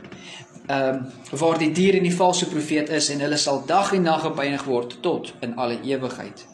Ehm 0.66 1.04
um, 1.04 1.38
waar 1.40 1.58
die 1.60 1.72
dier 1.76 1.98
en 1.98 2.06
die 2.08 2.16
valse 2.16 2.48
profeet 2.48 2.90
is 2.90 3.10
en 3.10 3.22
hulle 3.22 3.38
sal 3.38 3.64
dag 3.68 3.94
en 3.94 4.06
nag 4.08 4.22
gepeinig 4.22 4.64
word 4.64 4.98
tot 5.02 5.34
in 5.42 5.56
alle 5.60 5.80
ewigheid. 5.84 6.46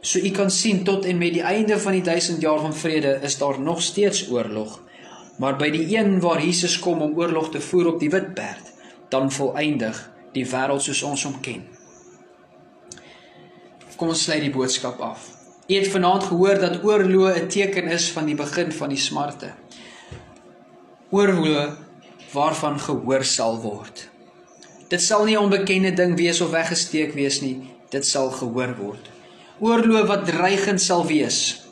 So 0.00 0.18
u 0.18 0.30
kan 0.30 0.50
sien 0.50 0.84
tot 0.84 1.04
en 1.04 1.18
met 1.18 1.32
die 1.32 1.42
einde 1.42 1.78
van 1.78 1.92
die 1.92 2.02
1000 2.02 2.40
jaar 2.40 2.60
van 2.60 2.74
vrede 2.74 3.18
is 3.22 3.38
daar 3.38 3.60
nog 3.60 3.82
steeds 3.82 4.30
oorlog. 4.30 4.80
Maar 5.38 5.56
by 5.56 5.70
die 5.70 5.86
een 5.94 6.20
waar 6.20 6.42
Jesus 6.42 6.78
kom 6.82 7.02
om 7.02 7.16
oorlog 7.18 7.50
te 7.54 7.60
voer 7.62 7.92
op 7.92 8.00
die 8.02 8.10
wit 8.10 8.34
perd, 8.34 8.72
dan 9.08 9.30
volëindig 9.32 9.98
die 10.34 10.46
wêreld 10.46 10.82
soos 10.82 11.02
ons 11.06 11.24
hom 11.28 11.38
ken. 11.40 11.62
Kom 13.98 14.10
ons 14.12 14.22
sluit 14.26 14.42
die 14.44 14.54
boodskap 14.54 15.00
af. 15.02 15.30
U 15.68 15.74
het 15.74 15.90
vanaand 15.92 16.24
gehoor 16.30 16.58
dat 16.58 16.84
oorlog 16.84 17.38
'n 17.38 17.48
teken 17.48 17.86
is 17.86 18.10
van 18.10 18.24
die 18.26 18.34
begin 18.34 18.72
van 18.72 18.88
die 18.88 18.98
smarte. 18.98 19.50
Oorlog 21.10 21.76
waarvan 22.32 22.80
gehoor 22.80 23.24
sal 23.24 23.60
word. 23.60 24.08
Dit 24.88 25.02
sal 25.02 25.24
nie 25.24 25.36
'n 25.36 25.42
onbekende 25.42 25.92
ding 25.92 26.16
wees 26.16 26.40
of 26.40 26.50
weggesteek 26.50 27.14
wees 27.14 27.40
nie, 27.40 27.70
dit 27.90 28.06
sal 28.06 28.30
gehoor 28.30 28.76
word. 28.76 29.10
Oorlog 29.58 30.06
wat 30.06 30.26
dreigend 30.26 30.80
sal 30.80 31.06
wees, 31.06 31.67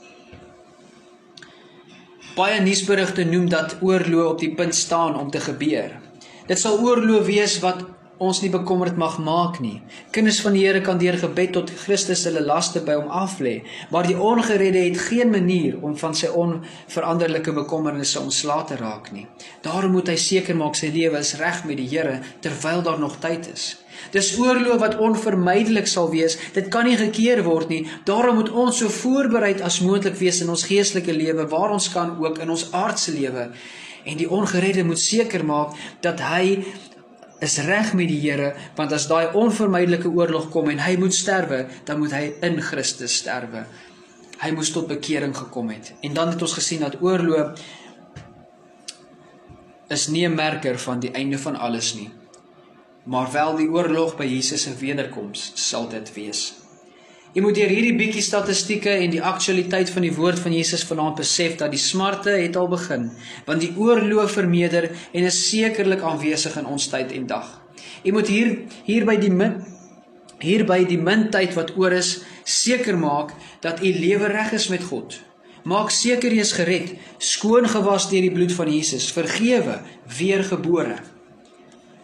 Baie 2.37 2.59
nuusberigte 2.61 3.25
noem 3.25 3.47
dat 3.49 3.79
oorlog 3.81 4.35
op 4.35 4.41
die 4.43 4.51
punt 4.55 4.75
staan 4.77 5.15
om 5.17 5.31
te 5.33 5.41
gebeur. 5.41 5.95
Dit 6.47 6.61
sal 6.61 6.83
oorlog 6.85 7.23
wees 7.25 7.55
wat 7.63 7.79
ons 8.21 8.43
nie 8.43 8.51
bekommerd 8.53 8.99
mag 9.01 9.15
maak 9.25 9.57
nie. 9.65 9.79
Kinders 10.13 10.43
van 10.45 10.53
die 10.53 10.67
Here 10.67 10.83
kan 10.85 11.01
deur 11.01 11.17
gebed 11.17 11.55
tot 11.57 11.73
Christus 11.85 12.27
hulle 12.29 12.43
laste 12.45 12.83
by 12.85 12.99
hom 12.99 13.09
af 13.09 13.39
lê, 13.41 13.55
maar 13.89 14.05
die 14.05 14.19
ongeredde 14.21 14.85
het 14.85 15.01
geen 15.07 15.33
manier 15.33 15.81
om 15.81 15.97
van 15.97 16.13
sy 16.17 16.29
onveranderlike 16.29 17.57
bekommernisse 17.57 18.21
ontslae 18.21 18.69
te 18.69 18.77
raak 18.85 19.09
nie. 19.17 19.25
Daarom 19.65 19.97
moet 19.97 20.13
hy 20.13 20.19
seker 20.21 20.61
maak 20.61 20.77
sy 20.77 20.93
lewe 20.93 21.25
is 21.25 21.39
reg 21.41 21.65
met 21.65 21.81
die 21.81 21.89
Here 21.89 22.21
terwyl 22.45 22.85
daar 22.85 23.01
nog 23.01 23.17
tyd 23.25 23.49
is. 23.55 23.71
Dis 24.15 24.33
oorlog 24.39 24.81
wat 24.81 24.99
onvermydelik 25.03 25.87
sal 25.91 26.11
wees. 26.11 26.39
Dit 26.55 26.69
kan 26.73 26.87
nie 26.89 26.97
gekeer 26.97 27.43
word 27.47 27.71
nie. 27.73 27.83
Daarom 28.09 28.41
moet 28.41 28.51
ons 28.51 28.79
so 28.79 28.93
voorbereid 28.93 29.63
as 29.67 29.81
moontlik 29.85 30.19
wees 30.21 30.41
in 30.45 30.53
ons 30.53 30.67
geestelike 30.69 31.13
lewe, 31.13 31.49
waar 31.51 31.75
ons 31.77 31.89
kan 31.93 32.17
ook 32.23 32.41
in 32.45 32.53
ons 32.55 32.69
aardse 32.73 33.15
lewe. 33.15 33.51
En 34.07 34.19
die 34.21 34.29
ongeredde 34.31 34.85
moet 34.87 35.03
seker 35.03 35.45
maak 35.45 35.75
dat 36.05 36.23
hy 36.23 36.63
is 37.45 37.59
reg 37.67 37.93
met 37.93 38.09
die 38.09 38.21
Here, 38.23 38.55
want 38.79 38.95
as 38.97 39.09
daai 39.11 39.35
onvermydelike 39.37 40.09
oorlog 40.09 40.49
kom 40.55 40.71
en 40.73 40.81
hy 40.81 40.95
moet 41.01 41.15
sterwe, 41.15 41.67
dan 41.85 42.01
moet 42.01 42.15
hy 42.17 42.31
in 42.47 42.63
Christus 42.65 43.19
sterwe. 43.21 43.67
Hy 44.41 44.53
moes 44.57 44.71
tot 44.73 44.89
bekering 44.89 45.35
gekom 45.37 45.69
het. 45.73 45.93
En 46.05 46.15
dan 46.17 46.33
het 46.33 46.43
ons 46.45 46.57
gesien 46.57 46.85
dat 46.85 47.01
oorlog 47.03 47.59
is 49.89 50.09
nie 50.09 50.27
'n 50.27 50.35
merker 50.35 50.79
van 50.79 51.01
die 51.01 51.13
einde 51.13 51.39
van 51.39 51.57
alles 51.57 51.95
nie 51.95 52.11
maar 53.07 53.33
wel 53.33 53.57
die 53.57 53.69
oorlog 53.71 54.17
by 54.19 54.27
Jesus 54.27 54.67
se 54.67 54.75
wederkoms 54.81 55.53
sal 55.55 55.89
dit 55.89 56.11
wees. 56.15 56.47
Jy 57.37 57.43
moet 57.45 57.59
deur 57.59 57.69
hierdie 57.69 57.97
bietjie 57.99 58.25
statistieke 58.25 58.91
en 58.91 59.13
die 59.13 59.21
aktualiteit 59.23 59.91
van 59.93 60.07
die 60.07 60.15
woord 60.17 60.41
van 60.41 60.55
Jesus 60.57 60.87
vanaand 60.89 61.19
besef 61.21 61.59
dat 61.61 61.75
die 61.75 61.81
smarte 61.81 62.33
het 62.33 62.57
al 62.57 62.71
begin, 62.73 63.11
want 63.45 63.61
die 63.61 63.75
oorlog 63.77 64.33
vermeerder 64.33 64.89
en 65.13 65.29
is 65.29 65.43
sekerlik 65.51 66.01
aanwesig 66.01 66.57
in 66.57 66.67
ons 66.67 66.89
tyd 66.89 67.13
en 67.13 67.27
dag. 67.29 67.51
Jy 68.03 68.15
moet 68.17 68.31
hier 68.33 68.53
hier 68.87 69.05
by 69.05 69.19
die 69.21 69.33
min 69.33 69.59
hier 70.41 70.67
by 70.69 70.83
die 70.85 70.99
min 71.01 71.29
tyd 71.33 71.55
wat 71.57 71.75
oor 71.81 71.95
is, 71.97 72.19
seker 72.45 72.97
maak 73.01 73.33
dat 73.65 73.81
u 73.85 73.93
lewe 73.93 74.29
reg 74.33 74.53
is 74.57 74.69
met 74.73 74.85
God. 74.89 75.17
Maak 75.67 75.91
seker 75.91 76.33
jy 76.33 76.45
is 76.45 76.55
gered, 76.57 76.93
skoon 77.19 77.69
gewas 77.69 78.09
deur 78.11 78.25
die 78.25 78.33
bloed 78.33 78.53
van 78.55 78.69
Jesus, 78.71 79.09
vergewe, 79.13 79.81
weergebore. 80.19 81.01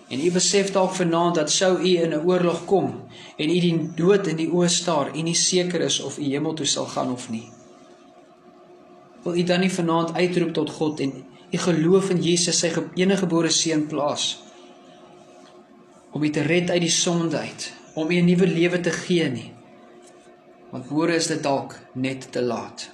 En 0.09 0.21
u 0.21 0.31
besef 0.31 0.71
dalk 0.71 0.95
vanaand 0.95 1.35
dat 1.35 1.51
sou 1.51 1.79
u 1.79 1.97
in 1.97 2.13
'n 2.13 2.25
oorlog 2.25 2.65
kom 2.65 3.03
en 3.37 3.51
u 3.51 3.61
die 3.61 3.91
dood 3.97 4.27
in 4.27 4.37
die 4.37 4.51
oë 4.51 4.69
staar 4.69 5.15
en 5.15 5.25
nie 5.25 5.35
seker 5.35 5.81
is 5.81 6.01
of 6.01 6.19
u 6.19 6.23
hemel 6.23 6.55
toe 6.55 6.67
sal 6.67 6.87
gaan 6.87 7.13
of 7.13 7.31
nie. 7.31 7.49
Wil 9.23 9.37
u 9.37 9.43
dan 9.43 9.61
nie 9.61 9.73
vanaand 9.73 10.15
uitroep 10.15 10.53
tot 10.53 10.71
God 10.71 11.01
en 11.01 11.25
u 11.51 11.59
geloof 11.59 12.11
in 12.11 12.23
Jesus 12.23 12.59
sy 12.59 12.73
enige 12.95 13.21
gebore 13.21 13.51
seun 13.51 13.87
plaas 13.87 14.43
om 16.13 16.23
u 16.23 16.31
te 16.31 16.43
red 16.43 16.71
uit 16.71 16.81
die 16.81 16.91
sonde 16.91 17.39
uit, 17.39 17.73
om 17.95 18.11
u 18.11 18.17
'n 18.21 18.25
nuwe 18.25 18.47
lewe 18.47 18.81
te 18.81 18.91
gee 18.91 19.29
nie. 19.31 19.53
Want 20.71 20.91
môre 20.91 21.15
is 21.15 21.27
dit 21.27 21.43
dalk 21.43 21.79
net 21.93 22.33
te 22.33 22.43
laat. 22.43 22.91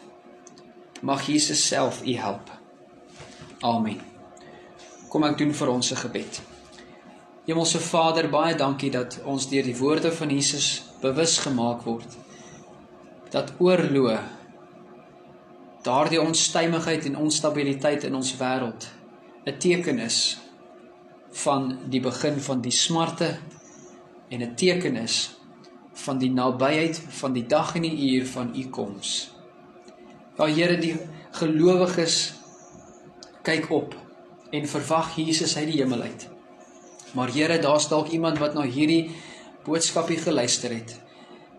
Mag 1.01 1.27
Jesus 1.27 1.67
self 1.67 2.03
u 2.07 2.15
help. 2.15 2.51
Amen. 3.61 4.01
Kom 5.09 5.25
ek 5.25 5.39
doen 5.39 5.55
vir 5.55 5.69
ons 5.69 5.91
'n 5.91 5.97
gebed. 5.97 6.48
Hemelse 7.49 7.79
Vader, 7.81 8.27
baie 8.29 8.53
dankie 8.61 8.91
dat 8.93 9.15
ons 9.25 9.47
deur 9.49 9.65
die 9.65 9.77
woorde 9.79 10.11
van 10.13 10.29
Jesus 10.29 10.83
bewus 11.01 11.39
gemaak 11.41 11.87
word 11.89 12.19
dat 13.33 13.55
oorlog 13.57 14.21
daardie 15.87 16.21
onstuimigheid 16.21 17.09
en 17.09 17.17
onstabiliteit 17.17 18.05
in 18.05 18.21
ons 18.21 18.35
wêreld 18.37 18.91
'n 19.47 19.57
teken 19.65 19.99
is 19.99 20.39
van 21.45 21.79
die 21.89 22.05
begin 22.05 22.41
van 22.51 22.61
die 22.61 22.77
smarte 22.85 23.39
en 24.29 24.43
'n 24.43 24.55
teken 24.55 24.97
is 24.97 25.17
van 26.05 26.19
die 26.19 26.31
nabyheid 26.31 27.01
van 27.09 27.33
die 27.33 27.47
dag 27.47 27.75
en 27.75 27.83
die 27.83 28.13
uur 28.13 28.27
van 28.27 28.53
u 28.57 28.69
koms. 28.69 29.33
Ja 30.39 30.47
Here, 30.47 30.79
die 30.79 30.97
gelowiges 31.31 32.35
kyk 33.43 33.71
op 33.71 33.97
en 34.51 34.69
verwag 34.69 35.17
Jesus 35.17 35.57
uit 35.57 35.67
die 35.73 35.81
hemel 35.81 36.01
uit. 36.01 36.38
Maar 37.13 37.33
Here, 37.33 37.59
daar's 37.59 37.89
dalk 37.89 38.09
iemand 38.09 38.39
wat 38.39 38.55
na 38.55 38.67
hierdie 38.69 39.11
boodskapie 39.65 40.19
geluister 40.19 40.73
het 40.73 40.97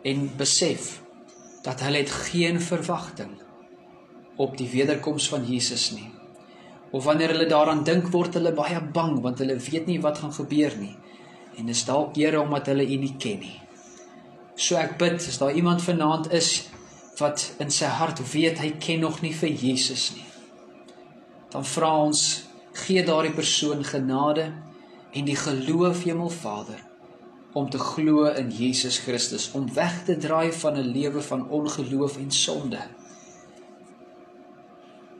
en 0.07 0.29
besef 0.37 1.01
dat 1.65 1.81
hulle 1.83 2.03
het 2.03 2.11
geen 2.29 2.61
verwagting 2.61 3.33
op 4.39 4.55
die 4.57 4.69
wederkoms 4.71 5.27
van 5.29 5.43
Jesus 5.45 5.91
nie. 5.91 6.07
Of 6.91 7.03
wanneer 7.03 7.33
hulle 7.33 7.49
daaraan 7.49 7.83
dink, 7.83 8.07
word 8.13 8.37
hulle 8.39 8.53
baie 8.55 8.79
bang 8.93 9.19
want 9.21 9.41
hulle 9.43 9.57
weet 9.59 9.89
nie 9.89 9.99
wat 10.01 10.21
gaan 10.23 10.33
gebeur 10.33 10.77
nie. 10.79 10.95
En 11.57 11.67
dis 11.67 11.83
dalk 11.85 12.15
Here 12.15 12.39
omdat 12.41 12.71
hulle 12.71 12.87
U 12.87 13.01
nie 13.01 13.15
ken 13.19 13.43
nie. 13.43 13.57
So 14.55 14.79
ek 14.79 14.97
bid, 14.99 15.19
as 15.19 15.37
daar 15.39 15.55
iemand 15.55 15.83
vanaand 15.83 16.31
is 16.35 16.69
wat 17.19 17.43
in 17.59 17.71
sy 17.71 17.89
hart 17.99 18.21
weet 18.31 18.61
hy 18.63 18.71
ken 18.79 19.03
nog 19.03 19.19
nie 19.21 19.33
vir 19.35 19.51
Jesus 19.51 20.13
nie. 20.15 20.25
Dan 21.51 21.65
vra 21.65 21.91
ons, 22.05 22.23
gee 22.85 23.03
daardie 23.03 23.35
persoon 23.35 23.83
genade 23.83 24.51
en 25.11 25.25
die 25.25 25.35
geloof 25.35 26.03
Hemelvader 26.03 26.83
om 27.53 27.69
te 27.69 27.79
glo 27.81 28.25
in 28.29 28.51
Jesus 28.53 28.99
Christus 28.99 29.49
om 29.57 29.73
weg 29.73 30.03
te 30.05 30.17
draai 30.17 30.51
van 30.53 30.77
'n 30.77 30.91
lewe 30.93 31.21
van 31.21 31.49
ongeloof 31.49 32.17
en 32.17 32.31
sonde 32.31 32.81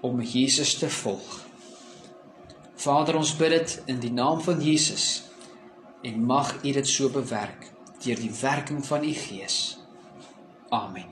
om 0.01 0.21
Jesus 0.21 0.73
te 0.73 0.89
volg. 0.89 1.45
Vader 2.75 3.15
ons 3.15 3.35
bid 3.35 3.49
dit 3.49 3.81
in 3.85 3.99
die 3.99 4.11
naam 4.11 4.41
van 4.41 4.61
Jesus 4.61 5.23
en 6.01 6.25
mag 6.25 6.63
U 6.63 6.71
dit 6.71 6.87
so 6.87 7.09
bewerk 7.09 7.71
deur 8.03 8.15
die 8.15 8.31
werking 8.41 8.85
van 8.85 9.03
U 9.03 9.13
Gees. 9.13 9.79
Amen. 10.69 11.09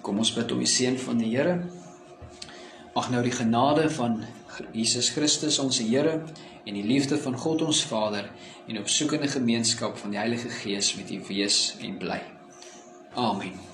Kom 0.00 0.18
ons 0.18 0.32
bid 0.34 0.52
om 0.52 0.58
die 0.58 0.66
seën 0.66 0.98
van 0.98 1.18
die 1.18 1.30
Here. 1.36 1.60
Mag 2.94 3.10
nou 3.10 3.22
die 3.22 3.32
genade 3.32 3.90
van 3.90 4.24
Jesus 4.72 5.10
Christus 5.14 5.58
ons 5.58 5.78
Here 5.82 6.20
en 6.64 6.74
die 6.74 6.86
liefde 6.86 7.18
van 7.18 7.36
God 7.38 7.66
ons 7.66 7.82
Vader 7.90 8.30
en 8.68 8.78
opsoekende 8.78 9.28
gemeenskap 9.28 9.98
van 9.98 10.14
die 10.14 10.22
Heilige 10.22 10.52
Gees 10.62 10.94
met 11.00 11.10
u 11.10 11.20
wees 11.28 11.74
en 11.80 11.98
bly. 11.98 12.22
Amen. 13.14 13.71